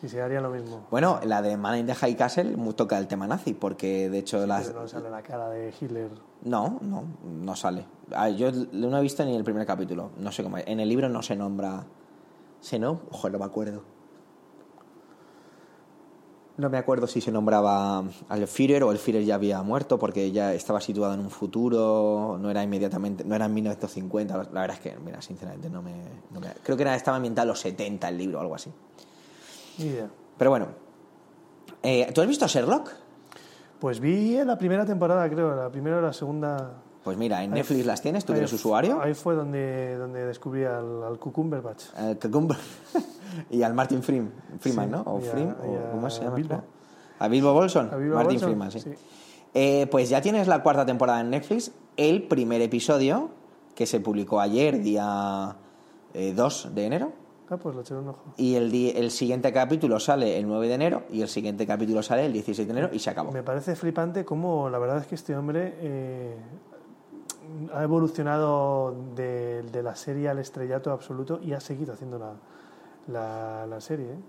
[0.02, 0.88] Si se haría lo mismo.
[0.90, 4.48] Bueno, la de Man in the High Castle toca el tema nazi, porque de hecho
[4.48, 6.10] las, Pero no sale la cara de Hitler.
[6.42, 7.86] No, no, no sale.
[8.12, 10.10] Ah, yo no he visto ni el primer capítulo.
[10.18, 10.58] No sé cómo.
[10.58, 10.64] es.
[10.66, 11.84] En el libro no se nombra.
[12.60, 13.02] ¿Se no?
[13.12, 13.84] Ojo, no me acuerdo.
[16.58, 20.32] No me acuerdo si se nombraba al Führer o el Führer ya había muerto porque
[20.32, 24.38] ya estaba situado en un futuro, no era inmediatamente, no era en 1950.
[24.52, 25.94] La verdad es que, mira, sinceramente no me.
[26.32, 28.70] no me- creo que era, estaba ambientado a los 70 el libro o algo así.
[30.38, 30.68] Pero bueno.
[31.84, 32.92] Eh, ¿Tú has visto Sherlock?
[33.80, 36.74] Pues vi en la primera temporada, creo, la primera o la segunda.
[37.04, 39.02] Pues mira, en Ahí Netflix las tienes, tú eres usuario.
[39.02, 41.86] Ahí fue donde, donde descubrí al, al Cucumberbatch.
[41.96, 42.58] al Cucumber
[43.50, 44.30] y al Martin Freem-
[44.60, 45.02] Freeman, Sí, ¿no?
[45.12, 46.36] O y a- Freem, y o a ¿cómo se llama?
[46.36, 46.64] Bilbo.
[47.20, 47.90] A Bilbo Bolson.
[47.92, 48.80] A Bilbo Martin Bolson, Freeman, sí.
[48.82, 48.92] sí.
[49.54, 53.30] Eh, pues ya tienes la cuarta temporada en Netflix, el primer episodio
[53.76, 55.56] que se publicó ayer, día
[56.14, 57.12] eh, 2 de enero.
[57.50, 58.24] Ah, pues lo echaré un ojo.
[58.38, 62.26] Y el, el siguiente capítulo sale el 9 de enero y el siguiente capítulo sale
[62.26, 63.32] el 16 de enero y se acabó.
[63.34, 66.38] Me parece flipante cómo la verdad es que este hombre eh,
[67.74, 72.34] ha evolucionado de, de la serie al estrellato absoluto y ha seguido haciendo la,
[73.08, 74.08] la, la serie.
[74.08, 74.20] ¿eh?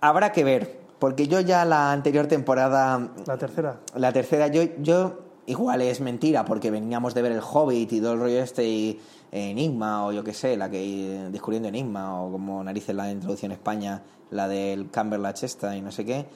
[0.00, 3.80] Habrá que ver, porque yo ya la anterior temporada La tercera.
[3.94, 8.14] La tercera, yo, yo igual es mentira, porque veníamos de ver el Hobbit y todo
[8.14, 9.00] el rollo este y
[9.30, 13.54] Enigma, o yo qué sé, la que descubriendo Enigma, o como narices la introducción a
[13.54, 16.26] España, la del Cumberbatch esta y no sé qué.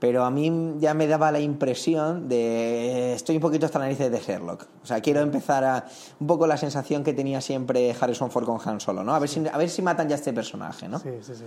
[0.00, 4.10] Pero a mí ya me daba la impresión de estoy un poquito hasta la narices
[4.10, 4.66] de Sherlock.
[4.82, 5.84] O sea, quiero empezar a
[6.18, 9.14] un poco la sensación que tenía siempre Harrison Ford con Han Solo, ¿no?
[9.14, 10.98] A ver si, a ver si matan ya a este personaje, ¿no?
[10.98, 11.44] Sí, sí, sí.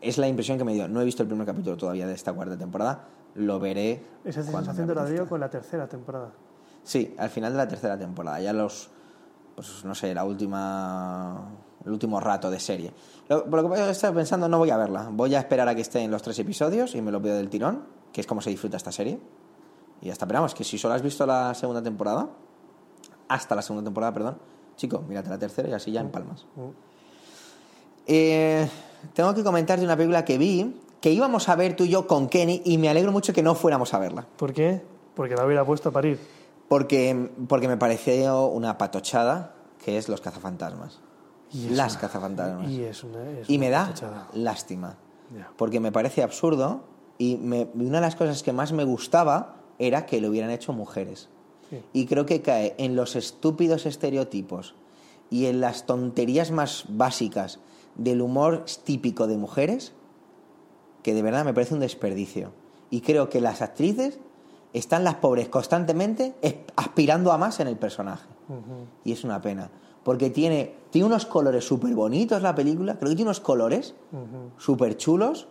[0.00, 0.86] Es la impresión que me dio.
[0.86, 3.06] No he visto el primer capítulo todavía de esta cuarta temporada.
[3.34, 4.04] Lo veré.
[4.24, 6.30] Esa sensación de la dio con la tercera temporada.
[6.84, 8.88] Sí, al final de la tercera temporada, ya los,
[9.56, 11.48] pues no sé, la última,
[11.88, 12.92] el último rato de serie.
[13.28, 15.80] Lo, por lo que estaba pensando, no voy a verla, voy a esperar a que
[15.80, 18.76] estén los tres episodios y me lo veo del tirón, que es como se disfruta
[18.76, 19.18] esta serie.
[20.00, 22.28] Y pero vamos, que si solo has visto la segunda temporada,
[23.26, 24.38] hasta la segunda temporada, perdón,
[24.76, 26.46] chico, mírate la tercera y así ya empalmas.
[26.54, 26.68] Mm.
[28.06, 28.68] Eh,
[29.12, 32.28] tengo que comentarte una película que vi, que íbamos a ver tú y yo con
[32.28, 34.26] Kenny y me alegro mucho que no fuéramos a verla.
[34.36, 34.82] ¿Por qué?
[35.14, 36.18] Porque la hubiera puesto a parir.
[36.68, 41.00] Porque, porque me pareció una patochada que es Los cazafantasmas.
[41.52, 42.70] Y Las una- cazafantasmas.
[42.70, 43.22] Y es una.
[43.30, 44.96] es Y una me da lástima.
[45.56, 46.82] Porque me parece absurdo
[47.18, 50.72] y me- una de las cosas que más me gustaba era que lo hubieran hecho
[50.72, 51.28] mujeres.
[51.70, 51.82] Sí.
[51.92, 54.74] Y creo que cae en los estúpidos estereotipos
[55.30, 57.58] y en las tonterías más básicas
[57.94, 59.92] del humor típico de mujeres,
[61.02, 62.52] que de verdad me parece un desperdicio.
[62.90, 64.18] Y creo que las actrices
[64.72, 66.34] están las pobres constantemente
[66.76, 68.26] aspirando a más en el personaje.
[69.04, 69.70] Y es una pena.
[70.08, 73.94] Porque tiene, tiene unos colores súper bonitos la película, creo que tiene unos colores
[74.56, 75.46] súper chulos.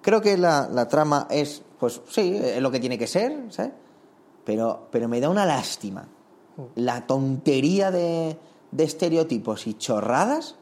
[0.00, 3.72] Creo que la, la trama es, pues sí, es lo que tiene que ser, ¿sabes?
[4.46, 6.08] Pero, pero me da una lástima.
[6.76, 8.38] La tontería de,
[8.70, 10.56] de estereotipos y chorradas.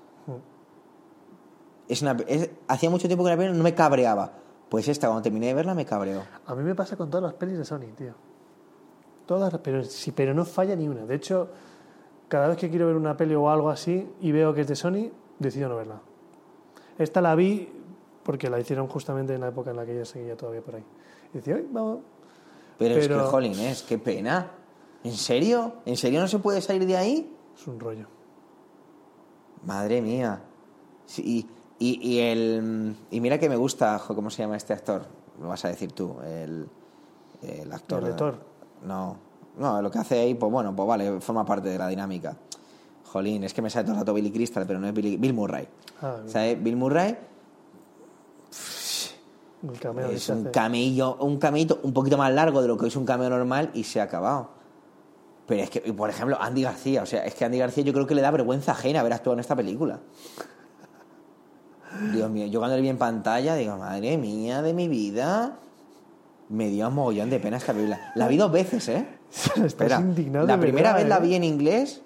[1.88, 4.32] Es una, es- hacía mucho tiempo que la peli no me cabreaba.
[4.68, 6.22] Pues esta, cuando terminé de verla, me cabreó.
[6.46, 8.12] A mí me pasa con todas las pelis de Sony, tío.
[9.26, 11.04] Todas, pero, sí, pero no falla ni una.
[11.06, 11.48] De hecho,
[12.30, 14.76] cada vez que quiero ver una peli o algo así y veo que es de
[14.76, 16.00] Sony, decido no verla.
[16.96, 17.68] Esta la vi
[18.22, 20.84] porque la hicieron justamente en la época en la que ella seguía todavía por ahí.
[21.34, 21.98] Y decía, "Ay, vamos.
[22.78, 24.52] Pero, es que, Pero- jolines, qué pena.
[25.04, 25.74] ¿En serio?
[25.84, 27.36] ¿En serio no se puede salir de ahí?
[27.54, 28.06] Es un rollo.
[29.64, 30.40] Madre mía.
[31.06, 31.22] Sí,
[31.78, 35.06] y, y, y el, y mira que me gusta, jo, ¿cómo se llama este actor?
[35.40, 36.68] Lo vas a decir tú, el,
[37.42, 38.02] el actor.
[38.04, 38.38] ¿El de Thor?
[38.84, 39.16] No,
[39.60, 42.36] no, lo que hace ahí, pues bueno, pues vale, forma parte de la dinámica.
[43.04, 45.34] Jolín, es que me sale todo el rato Billy Crystal, pero no es Billy, Bill
[45.34, 45.68] Murray.
[46.00, 46.18] Ah.
[46.26, 46.62] ¿Sabes?
[46.62, 47.16] Bill Murray
[49.62, 53.04] El es un camello, un cameito un poquito más largo de lo que es un
[53.04, 54.48] cameo normal y se ha acabado.
[55.46, 57.92] Pero es que, y por ejemplo, Andy García, o sea, es que Andy García yo
[57.92, 59.98] creo que le da vergüenza ajena haber actuado en esta película.
[62.12, 65.58] Dios mío, yo cuando le vi en pantalla digo, madre mía de mi vida,
[66.50, 68.12] me dio un mogollón de pena esta película.
[68.16, 69.06] La vi dos veces, ¿eh?
[69.32, 71.28] Estás Espera, indignado la de primera verdad, vez la ¿eh?
[71.28, 72.02] vi en inglés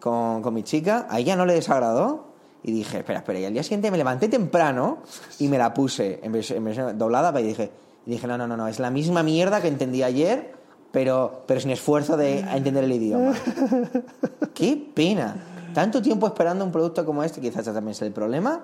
[0.00, 2.28] con, con mi chica, a ella no le desagradó
[2.62, 4.98] y dije, espera, espera, y al día siguiente me levanté temprano
[5.38, 7.70] y me la puse en versión, en versión doblada y dije,
[8.06, 10.54] y dije, no, no, no, no, es la misma mierda que entendí ayer,
[10.90, 13.34] pero, pero sin esfuerzo de entender el idioma.
[14.54, 15.36] ¡Qué pena!
[15.74, 18.62] Tanto tiempo esperando un producto como este, quizás también es el problema,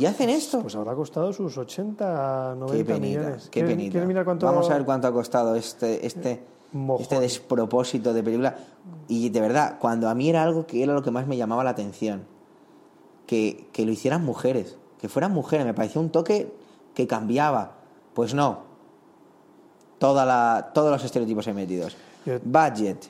[0.00, 0.60] y hacen esto.
[0.62, 3.44] Pues habrá costado sus 80, 90 Qué penita, millones.
[3.44, 3.90] qué ¿Quieres- penita.
[3.92, 6.42] quieres mirar cuánto Vamos a ver cuánto ha costado este, este,
[6.72, 7.02] Mojón.
[7.02, 8.56] este despropósito de película.
[9.08, 11.62] Y de verdad, cuando a mí era algo que era lo que más me llamaba
[11.64, 12.22] la atención,
[13.26, 16.52] que, que lo hicieran mujeres, que fueran mujeres, me parecía un toque
[16.94, 17.72] que cambiaba.
[18.14, 18.60] Pues no.
[19.98, 21.96] Toda la, todos los estereotipos ahí metidos.
[22.44, 23.04] Budget.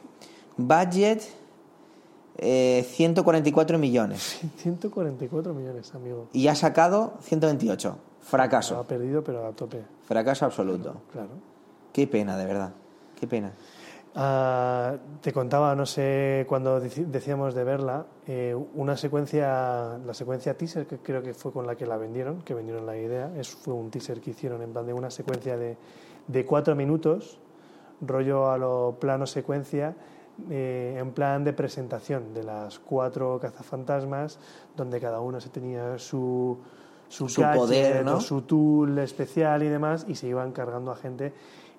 [0.57, 1.23] Budget,
[2.39, 4.41] eh, 144 millones.
[4.59, 6.29] 144 millones, amigo.
[6.33, 7.89] Y ha sacado 128.
[7.89, 8.79] Lo Fracaso.
[8.79, 9.83] ha perdido, pero a tope.
[10.07, 10.95] Fracaso absoluto.
[11.13, 11.31] Claro.
[11.93, 12.73] Qué pena, de verdad.
[13.19, 13.53] Qué pena.
[14.15, 20.87] Ah, te contaba, no sé, cuando decíamos de verla, eh, una secuencia, la secuencia teaser,
[20.87, 23.75] que creo que fue con la que la vendieron, que vendieron la idea, es, fue
[23.75, 25.77] un teaser que hicieron en plan de una secuencia de,
[26.27, 27.39] de cuatro minutos,
[28.01, 29.95] rollo a lo plano secuencia,
[30.51, 34.39] eh, en plan de presentación de las cuatro cazafantasmas,
[34.77, 36.59] donde cada uno se tenía su,
[37.09, 38.21] su, Su gadget poder, ¿no?
[38.21, 41.33] su tool especial y demás, y se iban cargando a gente,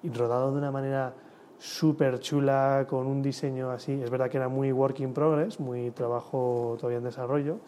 [0.03, 1.13] y rodado de una manera
[1.57, 3.93] súper chula, con un diseño así.
[4.01, 7.59] Es verdad que era muy work in progress, muy trabajo todavía en desarrollo,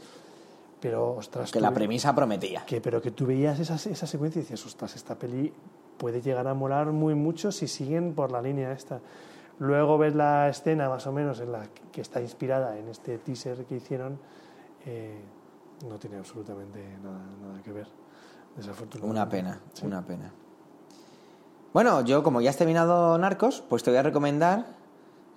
[0.81, 2.65] pero ostras, Que tú la premisa prometía.
[2.65, 5.53] que, pero que tú veías esa, esa secuencia y decías, ostras, esta peli
[5.97, 8.99] puede llegar a molar muy mucho si siguen por la línea esta.
[9.63, 11.61] Luego ves la escena más o menos en la
[11.93, 14.19] que está inspirada en este teaser que hicieron,
[14.85, 15.21] eh,
[15.87, 17.87] no tiene absolutamente nada, nada que ver.
[18.57, 19.07] Desafortunadamente.
[19.21, 19.85] Una pena, Sí.
[19.85, 20.31] una pena.
[21.73, 24.65] Bueno, yo como ya has terminado Narcos, pues te voy a recomendar,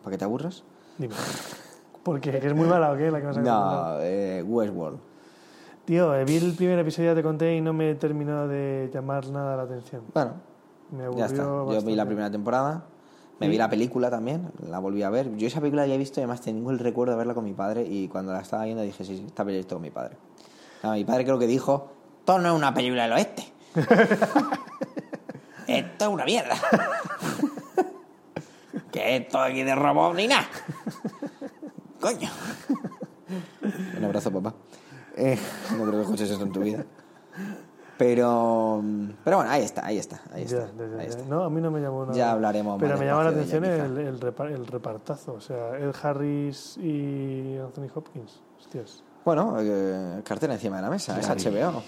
[0.03, 0.65] para que te aburras,
[0.99, 1.15] Dime.
[2.03, 3.95] Porque ¿Que es muy mala o qué la que vas a recomendar?
[3.95, 4.99] no, eh, Westworld.
[5.85, 9.29] Tío, eh, vi el primer episodio, ya te conté, y no me terminó de llamar
[9.29, 10.03] nada la atención.
[10.13, 10.33] Bueno,
[10.91, 11.43] Me aburrió ya está.
[11.45, 12.83] Yo vi la primera temporada,
[13.39, 15.37] me vi la película también, la volví a ver.
[15.37, 17.53] Yo esa película ya he visto y además tengo el recuerdo de verla con mi
[17.53, 20.17] padre y cuando la estaba viendo dije, sí, sí, esta película visto con mi padre.
[20.83, 23.53] Ah, mi padre creo que dijo, esto no es una película del oeste.
[25.67, 26.57] esto es una mierda.
[28.93, 30.49] que esto aquí de robot ni nada.
[32.01, 32.31] Coño.
[33.99, 34.55] Un abrazo, papá.
[35.17, 35.39] Eh,
[35.73, 36.85] no creo que escuches esto en tu vida.
[37.99, 38.83] Pero,
[39.25, 40.67] pero bueno, ahí está, ahí está, ahí está.
[40.79, 41.25] ya, ya, ahí está.
[41.25, 42.15] No, a mí no me llamó nada.
[42.17, 45.33] Ya hablaremos Pero me llama la atención el, el, repa- el repartazo.
[45.35, 48.41] O sea, Ed Harris y Anthony Hopkins.
[48.59, 49.03] Hostias.
[49.25, 51.83] Bueno, eh, cartera encima de la mesa, es HBO.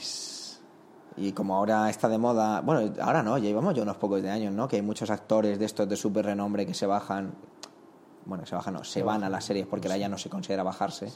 [1.17, 4.31] Y como ahora está de moda, bueno, ahora no, ya llevamos ya unos pocos de
[4.31, 4.67] años, ¿no?
[4.69, 7.33] Que hay muchos actores de estos de súper renombre que se bajan,
[8.25, 10.63] bueno, se bajan, no, se van a las series porque ahora ya no se considera
[10.63, 11.11] bajarse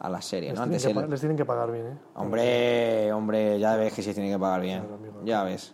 [0.00, 0.64] a las series, Les, ¿no?
[0.64, 1.98] tienen Antes que, les tienen que pagar bien, ¿eh?
[2.14, 4.80] Hombre, hombre, ya ves que sí tiene que pagar bien.
[4.80, 5.20] Claro, amigo.
[5.24, 5.72] Ya ves.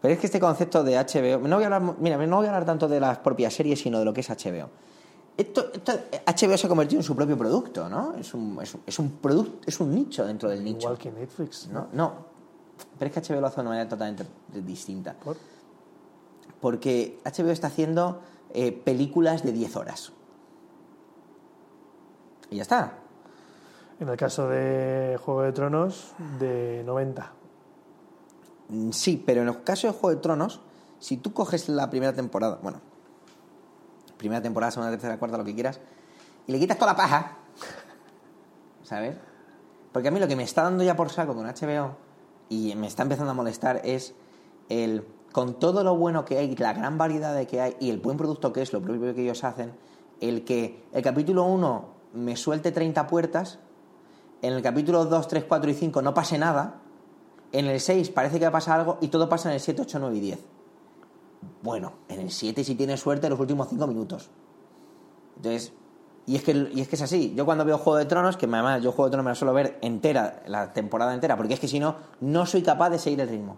[0.00, 2.50] Pero es que este concepto de HBO, no voy a hablar, mira, no voy a
[2.50, 4.68] hablar tanto de las propias series, sino de lo que es HBO.
[5.36, 5.92] Esto, esto-
[6.26, 8.14] HBO se ha convertido en su propio producto, ¿no?
[8.14, 10.80] Es un, es un, es un producto, es un nicho dentro del nicho.
[10.88, 11.68] Igual que Netflix.
[11.68, 11.86] ¿no?
[11.92, 12.12] No,
[12.98, 15.14] pero es que HBO lo hace de una manera totalmente distinta.
[15.14, 15.36] ¿Por?
[16.60, 18.20] Porque HBO está haciendo
[18.52, 20.12] eh, películas de 10 horas.
[22.50, 22.98] Y ya está.
[24.00, 27.32] En el caso de Juego de Tronos, de 90.
[28.68, 30.60] Mm, Sí, pero en el caso de Juego de Tronos,
[30.98, 32.80] si tú coges la primera temporada, bueno,
[34.16, 35.80] primera temporada, segunda, tercera, cuarta, lo que quieras,
[36.46, 37.36] y le quitas toda la paja,
[38.82, 39.16] ¿sabes?
[39.92, 41.96] Porque a mí lo que me está dando ya por saco con HBO
[42.48, 44.14] y me está empezando a molestar es
[44.68, 47.98] el, con todo lo bueno que hay, la gran variedad de que hay y el
[47.98, 49.72] buen producto que es, lo propio que ellos hacen,
[50.20, 51.84] el que el capítulo 1
[52.14, 53.58] me suelte 30 puertas,
[54.46, 56.80] en el capítulo 2, 3, 4 y 5 no pase nada,
[57.50, 59.82] en el 6 parece que va a pasar algo y todo pasa en el 7,
[59.82, 60.38] 8, 9 y 10.
[61.62, 64.28] Bueno, en el 7 si tienes suerte los últimos 5 minutos.
[65.36, 65.72] Entonces,
[66.26, 67.32] y es, que, y es que es así.
[67.34, 69.54] Yo cuando veo Juego de Tronos, que además yo Juego de Tronos me la suelo
[69.54, 73.20] ver entera, la temporada entera, porque es que si no, no soy capaz de seguir
[73.20, 73.56] el ritmo.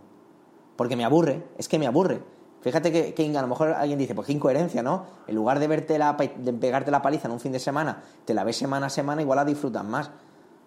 [0.77, 2.23] Porque me aburre, es que me aburre.
[2.61, 5.05] Fíjate que, que a lo mejor alguien dice, pues qué incoherencia, ¿no?
[5.27, 8.35] En lugar de, verte la, de pegarte la paliza en un fin de semana, te
[8.35, 10.11] la ves semana a semana, igual la disfrutas más.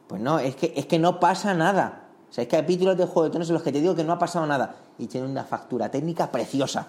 [0.09, 2.07] Pues no, es que, es que no pasa nada.
[2.27, 3.95] O sea, es que hay capítulos de Juego de Tronos en los que te digo
[3.95, 4.75] que no ha pasado nada.
[4.97, 6.87] Y tiene una factura técnica preciosa.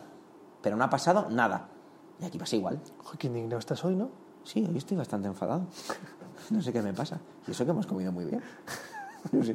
[0.62, 1.68] Pero no ha pasado nada.
[2.18, 2.80] Y aquí pasa igual.
[2.98, 4.08] Ojo, qué indignado estás hoy, ¿no?
[4.42, 5.66] Sí, hoy estoy bastante enfadado.
[6.48, 7.20] No sé qué me pasa.
[7.46, 8.42] Y eso que hemos comido muy bien.
[9.32, 9.54] No sé.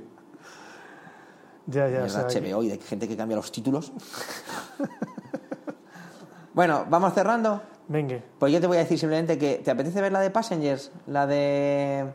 [1.65, 2.05] Ya, ya.
[2.05, 3.91] es o sea, HBO y de gente que cambia los títulos.
[6.53, 7.63] bueno, vamos cerrando.
[7.87, 8.21] Venga.
[8.37, 10.91] Pues yo te voy a decir simplemente que ¿te apetece ver la de Passengers?
[11.07, 12.13] La de